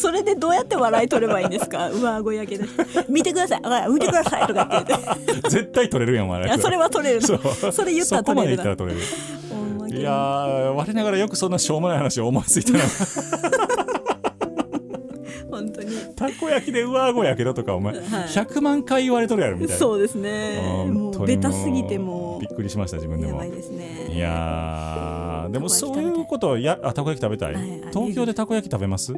[0.00, 1.90] それでどうやって笑い取ればいいんですか？
[1.90, 2.64] うわ顎やけで。
[3.08, 3.60] 見てください。
[3.62, 4.46] あ見てください。
[4.46, 4.94] とか言って。
[5.48, 7.20] 絶対取れるやん笑いそれは取れる。
[7.22, 7.32] そ
[7.84, 8.56] れ言ったら取れるな。
[8.56, 9.06] で言ったら取れる。
[9.50, 10.00] ほんまに。
[10.00, 12.78] いやー我ながらよくそんなしょうもない話を思いついたな。
[16.40, 18.02] もう焼きで上顎やけどとかお前、はい。
[18.04, 19.78] 100万回言われとるやろみたいな。
[19.78, 20.86] そうですね。
[20.90, 23.32] も本当にうベタすぎてもびっくりしました自分でも。
[23.32, 24.08] やばいですね。
[24.14, 27.54] いやーでもそういうことをやあたこ焼き食べたい？
[27.54, 29.12] はい東京でたこ焼き食べます？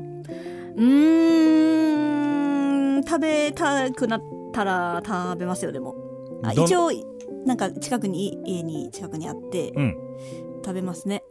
[0.77, 2.19] うー
[3.01, 3.05] ん。
[3.05, 5.95] 食べたくなったら食べますよでも。
[6.45, 6.91] あ一応
[7.47, 9.97] なんか近くに家に近くにあってうん。
[10.65, 11.25] 食べますね。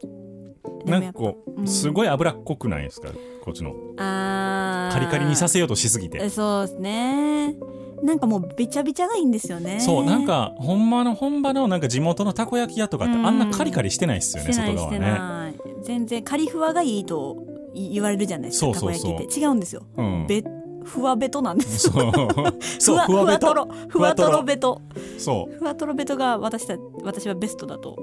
[0.85, 1.19] なんか
[1.65, 3.09] すごい脂っこくないですか？
[3.43, 3.73] こっちの。
[3.97, 4.93] あー。
[4.93, 6.17] カリカリにさせようとしすぎて。
[6.21, 7.55] えそうですね。
[8.03, 9.79] なんかもうべちゃべちゃがいいんですよね。
[9.79, 15.55] そうなんかほんまの本場のなんか地元のたこ焼き屋とかってうんあんなカリカリしてないっすよね外側ね。
[15.83, 17.37] 全然カリフワがいいと
[17.73, 19.39] 言われるじゃないですかたこ焼きって。
[19.39, 19.83] 違うんですよ。
[19.97, 20.25] うん。
[20.27, 20.43] べ
[20.83, 21.87] ふわべとなんです。
[21.87, 23.53] よふわふわべと？
[23.53, 23.67] ろ。
[23.87, 24.81] ふわとろべと。
[25.17, 25.57] そう。
[25.57, 27.95] ふわとろべとが私た私はベストだと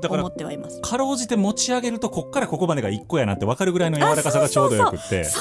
[0.00, 0.80] だから思ってはいます。
[0.80, 5.24] かろうじて持ち上げるとこっからここまでが1個やなって分かるぐらいの柔らかさがちょうどよくって。
[5.24, 5.40] そ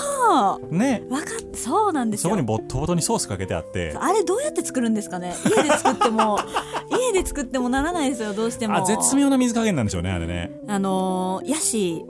[0.72, 1.04] うね。
[1.10, 2.30] わかっそうなんですよ。
[2.30, 3.96] そこにボットボトにソースかけてあって。
[4.00, 5.34] あれどうやって作るんですかね？
[5.46, 6.40] 家で作っても
[6.92, 8.78] 家で作ってもならないですよどうしても。
[8.78, 10.52] あ絶妙な水加減なんでしょうねあれね。
[10.68, 12.06] あのー、やし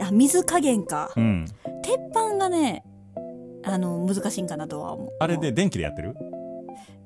[0.00, 1.10] あ水加減か。
[1.16, 1.46] うん。
[1.82, 2.84] 鉄板がね
[3.64, 5.08] あの難しいんかなとは思う。
[5.20, 6.16] あれで電気でやってる？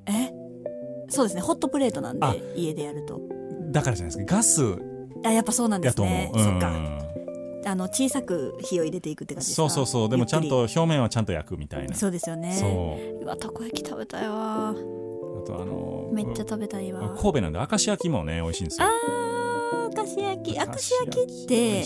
[0.05, 0.31] え？
[1.09, 1.41] そうですね。
[1.41, 2.33] ホットプレートなんあ。
[2.33, 3.21] で家でやると。
[3.71, 4.35] だからじゃないですか。
[4.35, 4.75] ガス
[5.25, 6.43] あやっぱそうなんでやと思すねう、うん。
[6.43, 6.71] そっか。
[7.65, 10.09] あの小さく火を入れていくって感じそうそうそう。
[10.09, 11.95] でもちゃんと表面はちゃんと焼くみたいな。
[11.95, 12.53] そうですよね。
[12.53, 12.65] そ
[13.21, 13.23] う。
[13.23, 14.69] うわたこ焼き食べたいわ。
[14.69, 14.73] あ
[15.45, 17.15] とあのめっちゃ食べたいわ。
[17.19, 18.87] 神戸なんで明石焼きもね美味しいんですよ。
[18.87, 19.46] あー
[19.97, 21.83] 明石焼き明石焼きっ美て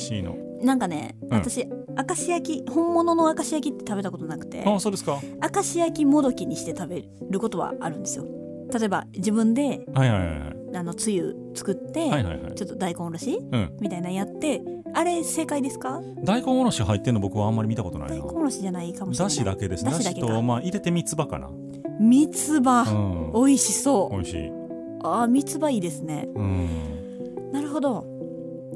[0.64, 1.34] なんかね、ん。
[1.34, 5.20] 私明石焼き本物の明石焼きって食べたことなくてあそうですか。
[5.54, 8.26] 明石焼きもどきにして食べることはあるんですよ。
[8.74, 10.78] 例えば自分ではいはいはいはい。
[10.78, 12.56] あのつゆ作って、はいはいはい。
[12.56, 13.78] ちょっと大根おろしうん。
[13.82, 14.62] みたいなのやって
[14.94, 16.02] あれ正解ですか？
[16.24, 18.16] 大根おろし入ってんの僕はあんまり見たことないな。
[18.18, 19.84] 大根おろしじゃないかもしれなだいしだけです。
[19.86, 21.50] ねだしとまあ入れて三つ葉かな。
[22.00, 23.46] 三つ葉、うん。
[23.46, 24.16] 美味しそう。
[24.16, 24.52] 美味しい。
[25.04, 26.30] あー三つ葉いいですね。
[26.36, 26.68] うん
[27.52, 28.06] なるほど。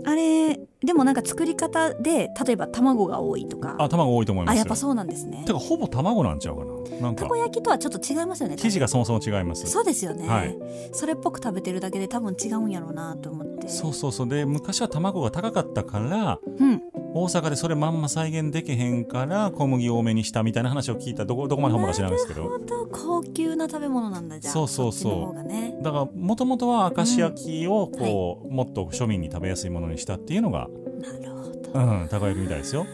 [0.06, 3.76] あれでもなんか作り方で例えば卵が多いとか。
[3.80, 4.60] あ卵多いと思いますよ。
[4.60, 5.44] あやっぱそうなんですね。
[5.46, 7.02] てかほぼ卵なんちゃうかな。
[7.02, 7.24] なんか。
[7.24, 9.68] たこ焼きとはちょっと違いますよね生地がそもそも違います。
[9.68, 10.58] そうですよね、はい。
[10.92, 13.68] それっぽく食べてるだけで多分違うんやろうなと思って。
[13.68, 14.30] そうそうそう。
[14.30, 16.82] で昔は卵が高かったからうん。
[17.18, 21.24] 大阪でそれまんま再現できへんから小麦多めにしたみたいな話を聞いた。
[21.24, 22.60] どこどこまでほんまか知らないですけど。
[22.92, 24.54] 高級な食べ物なんだじゃあ。
[24.54, 25.44] そうそうそう。
[25.48, 25.78] ね。
[25.82, 30.68] だからもともとは明石焼きをこう、もっと庶民に食べやすいものにしたっていうのが
[31.00, 32.86] なるほど、うんたこ焼きみたいですよ。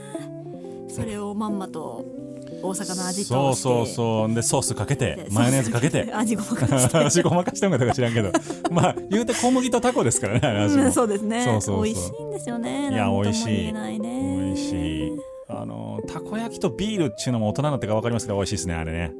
[0.88, 2.06] それをまんまと
[2.62, 3.64] 大阪の味そうとして。
[3.64, 6.12] そうそうでソースかけてマヨネーズかけて。
[6.14, 6.98] 味ごまかして。
[7.00, 8.32] 味ごまかしてんのかどうか知らんけど。
[8.72, 10.84] まあ言うて小麦とタコですからね味も。
[10.84, 11.44] うんそうですね。
[11.44, 11.84] そうそうそう。
[11.84, 12.90] 美味しいんですよね。
[12.92, 13.46] いやなんとも美味しい。
[13.46, 14.46] 言えないね。
[14.46, 15.32] 美味しい。
[15.54, 19.14] あのたこ焼きとビールっていうのも大人になってから分かりますけど美味しいですねあれね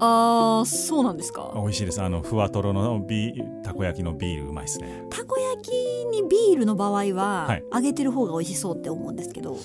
[0.00, 1.52] あーそうなんですか？
[1.54, 2.02] 美味しいです。
[2.02, 3.32] あのふわとろのビ
[3.62, 5.04] たこ焼きのビールうまいですね。
[5.10, 5.72] たこ焼き
[6.06, 7.64] にビールの場合は、はい。
[7.72, 9.56] 揚げてる方が美味しそうって思うんですけど。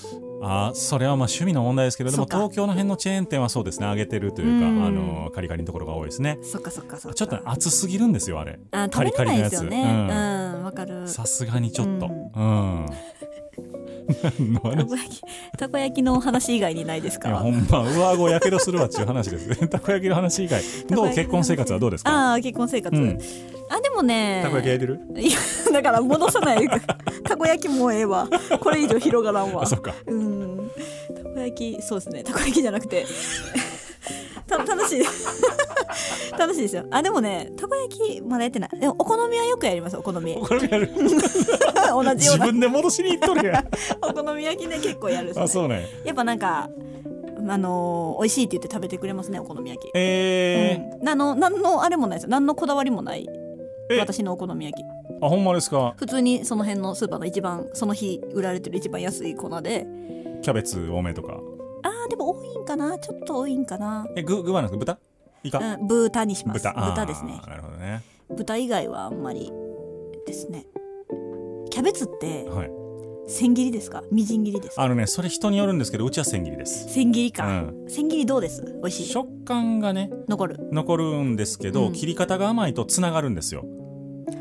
[0.42, 3.86] あそれはまあ趣味の問題ですけどでも東京の辺のチェーン店はそうですね。
[3.88, 4.84] 揚げてるというかうん。
[4.84, 6.38] あのカリカリのところが多いですね。
[6.42, 7.14] そっかそっかそっか。
[7.14, 8.58] ちょっとね熱すぎるんですよあれ。
[8.70, 9.96] あ食べれないですよカリのやつ。
[10.08, 11.08] ねうんわ、かる。
[11.08, 12.06] さすがにちょっと。
[12.06, 12.86] ううん、
[14.62, 15.20] た話こ焼き
[15.58, 19.46] たこ焼きの話以外にないですいやかほんま上顎やけどするわっていう話です。
[19.60, 20.62] ねたこ焼きの話以外。
[20.88, 22.10] どう結婚生活はどうですか？
[22.10, 23.18] ああ結婚生活、うん。
[23.70, 25.00] あでもねたこ焼き焼いてる？
[25.20, 25.38] いや
[25.72, 26.80] だから戻さないで
[27.24, 28.28] たこ焼きもうええわ。
[28.60, 29.62] これ以上広がらんわ。
[29.62, 29.94] あそっか。
[30.06, 30.70] うん。
[31.16, 32.22] たこ焼きそうですね。
[32.24, 33.06] たこ焼きじゃなくて
[34.50, 35.02] た楽しい。
[36.38, 36.84] 楽しいですよ。
[36.90, 38.70] あでもねたこ焼きまだやってない。
[38.78, 40.36] でもお好みはよくやりますお好み。
[40.36, 41.20] お好みやる 同じよ
[41.98, 42.14] うな。
[42.14, 43.68] 自分で戻しに行っとるやん。
[44.02, 45.44] お好み焼きね結構やるっすね。
[45.44, 45.86] あそうね。
[46.04, 46.68] やっぱなんか
[47.48, 49.90] あのー美味しいって言って食べてくれますねお好み焼き。
[49.94, 52.30] えうん、あの何のあれもないですよ。
[52.30, 53.26] 何のこだわりもない。
[53.90, 53.98] え。
[53.98, 54.84] 私のお好み焼き。
[54.84, 55.94] ー、あほんまですか。
[55.96, 59.86] 普通にその辺のスーパーの一番その日売られてる一番安い粉で。
[60.42, 61.38] キャベツ多めとか
[61.82, 62.98] あーでも多いんかな。
[62.98, 64.06] ちょっと多いんかな。
[64.16, 64.98] え具具はなんですか？
[64.98, 64.98] 豚？
[65.42, 66.58] イカ、うん豚にします。
[66.60, 66.74] 豚。
[66.76, 67.40] あーですね。
[67.46, 68.02] なるほどね。
[68.30, 69.52] 豚以外はあんまり
[70.26, 70.66] ですね。
[71.70, 72.70] キャベツってはい。
[73.28, 74.02] 千切りですか？
[74.10, 74.82] みじん切りですか？
[74.82, 76.92] あのねそれ人によるんですけどうちは千切りです。
[76.92, 77.86] 千切りか、うん。
[77.88, 78.62] 千切りどうです？
[78.82, 79.06] 美味しい？
[79.06, 80.58] 食感がね残る。
[80.72, 81.92] 残るんですけど、うん。
[81.92, 83.64] 切り方が甘いとつながるんですよ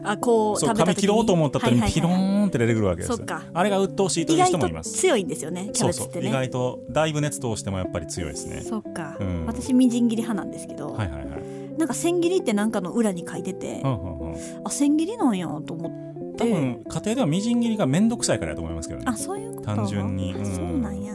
[0.03, 3.21] あこうそう切ろうと思った時にピローンって出てくるわけです
[3.53, 4.93] あれが鬱陶しいという人もいます。
[4.93, 6.13] 強いんですよねキャベツってね。
[6.13, 6.29] そうそう。
[6.29, 8.61] 意外とだいぶ熱通してもやっぱり強いですね。
[8.61, 9.45] そっか、うん。
[9.45, 11.77] 私みじん切り派なんですけど、はいはいはい。
[11.77, 14.35] なんか千切りってなんかの裏に書いてて、うんうんうん。
[14.63, 16.09] あ千切りなんやと思って。
[16.39, 19.05] 多分家庭ではみじん切りがめんどくさいからやと思いますけどね。
[19.07, 19.65] あそういうこと？
[19.75, 20.33] 単純に。
[20.33, 20.45] あうん。
[20.45, 21.13] そうなんや。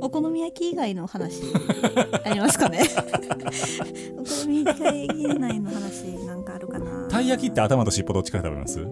[0.00, 1.42] お お好み焼き以外の話
[2.24, 2.80] ありますかね？
[4.16, 6.04] お好み焼き以外の話
[7.08, 8.86] たい焼きって頭と尻尾どっちから食べます？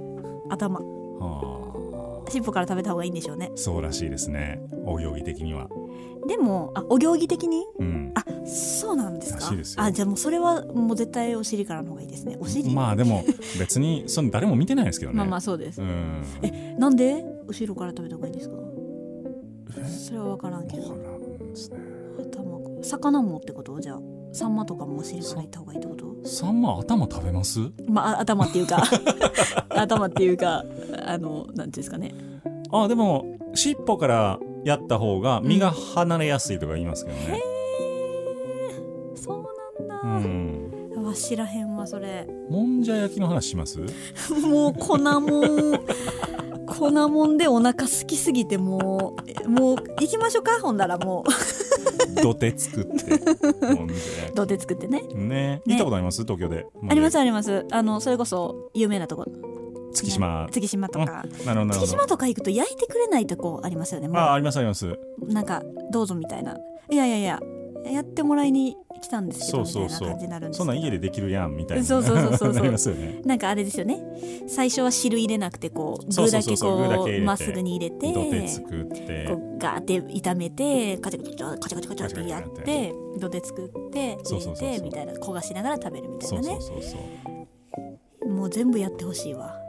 [0.51, 0.81] 頭。
[0.81, 3.51] は尻尾から食べた方がいいんでしょうね。
[3.53, 4.61] あそうらしいですね。
[4.85, 5.69] お行儀的には。
[6.27, 7.65] でもあお行儀的に？
[7.79, 8.13] うん。
[8.17, 9.39] あそうなんですか？
[9.41, 9.83] らしいですよ。
[9.85, 12.37] あじゃあもうそれはもう絶対お尻からの方がいいですね。
[12.41, 12.75] お尻。
[12.75, 13.25] まあでも
[13.59, 15.19] 別に その誰も見てないですけどね。
[15.19, 16.23] まあまあそうです、うん。
[16.79, 17.25] なんで？
[17.47, 18.57] 後ろから食べた方がいいんですか？
[19.89, 20.83] それは分からんけど。
[20.83, 21.05] ね。
[22.19, 22.61] 頭。
[22.83, 23.79] 魚もってこと？
[23.81, 24.01] じゃあ
[24.37, 26.07] サンマとかもお尻からいった方がいいってこと？
[26.29, 27.61] サンマ頭食べます？
[27.89, 28.83] まああ頭っていうか。
[29.71, 30.65] 頭っていうか
[31.07, 32.15] あのなんていうんですかね。
[32.71, 33.25] あでも
[33.55, 37.41] 尻尾からやった方が身が離れやすいとか言いますけどね。
[39.15, 39.35] そ
[39.79, 40.29] うなんだ、
[40.99, 41.05] うん。
[41.07, 42.27] わ知らへんわそれ。
[42.51, 43.79] もんじゃ焼きの話します？
[44.47, 45.81] もう粉もん。
[46.67, 49.15] 粉もんでお腹空きすぎても
[49.47, 50.61] うもう行きましょうか？
[50.61, 51.25] ほんだらも
[52.23, 53.19] 土手作って
[54.35, 55.03] 土手作ってね。
[55.15, 55.17] ね。
[55.17, 55.63] ね。
[55.67, 56.23] 行ったことあります？
[56.23, 56.67] 東京で。
[56.89, 57.67] ありますあります。
[57.71, 59.27] あのそれこそ有名なとこ。
[59.93, 60.49] 月島。
[60.51, 61.25] 月島とか。
[61.45, 64.99] なるほど月島どとか行くと焼いてくれないとこありますよねあありますあります。
[65.27, 66.57] なんかどうぞみたいな。
[66.91, 67.41] いやいやいや
[67.93, 70.09] やってもらいに来たんですけどそうそうそう。
[70.11, 71.85] みたいな感じになるんですそんなん家でできるやんみたいな。
[71.85, 72.53] そうそうそうそうそう。
[72.55, 73.21] なりますよね。
[73.25, 74.03] なんかあれですよね。
[74.47, 79.27] 最初は汁入れなくてこうそうそうそう具だけこうまっすぐに入れて土手作って。
[79.29, 87.46] こうガーって炒めてカチャカチャカチャカチャカチャってやって土手作って入れそうそうそうそうてみたいな焦がしながら食べるみたいそうなねそうそうそう
[88.25, 89.57] もう全部やってほしいわ。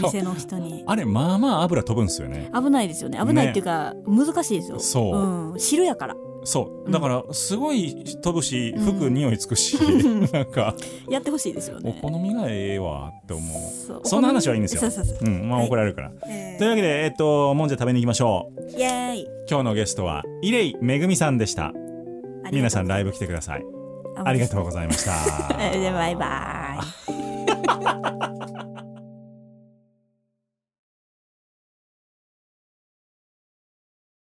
[0.00, 0.84] お店の人に。
[0.86, 2.50] あれまあまあ油飛ぶんですよね。
[2.54, 3.18] 危ないですよね。
[3.18, 4.78] 危ないっていうか、難しいですよ。
[4.78, 5.16] そう。
[5.52, 6.16] うん、汁やから。
[6.44, 6.90] そう。
[6.90, 9.76] だからすごい飛ぶし服匂いつくし、
[10.32, 10.74] なんか。
[11.08, 14.00] やってほしいですよおね好みがええわって思う。
[14.04, 14.80] そんな話はいいんですよ。
[14.82, 15.18] そうそうそう。
[15.22, 15.48] うん。
[15.48, 15.68] まあはい。
[15.68, 18.78] 怒られるから、えというわけでえっともんじゃ食べに行きましょう。
[18.78, 19.26] イエーイ。
[19.48, 21.72] 今日のゲストはイレイめぐみさんでした。
[22.52, 23.77] 皆さんライブ来てください
[24.24, 25.12] ありがとうございました。
[25.60, 26.78] えーバイバ
[28.34, 28.34] イ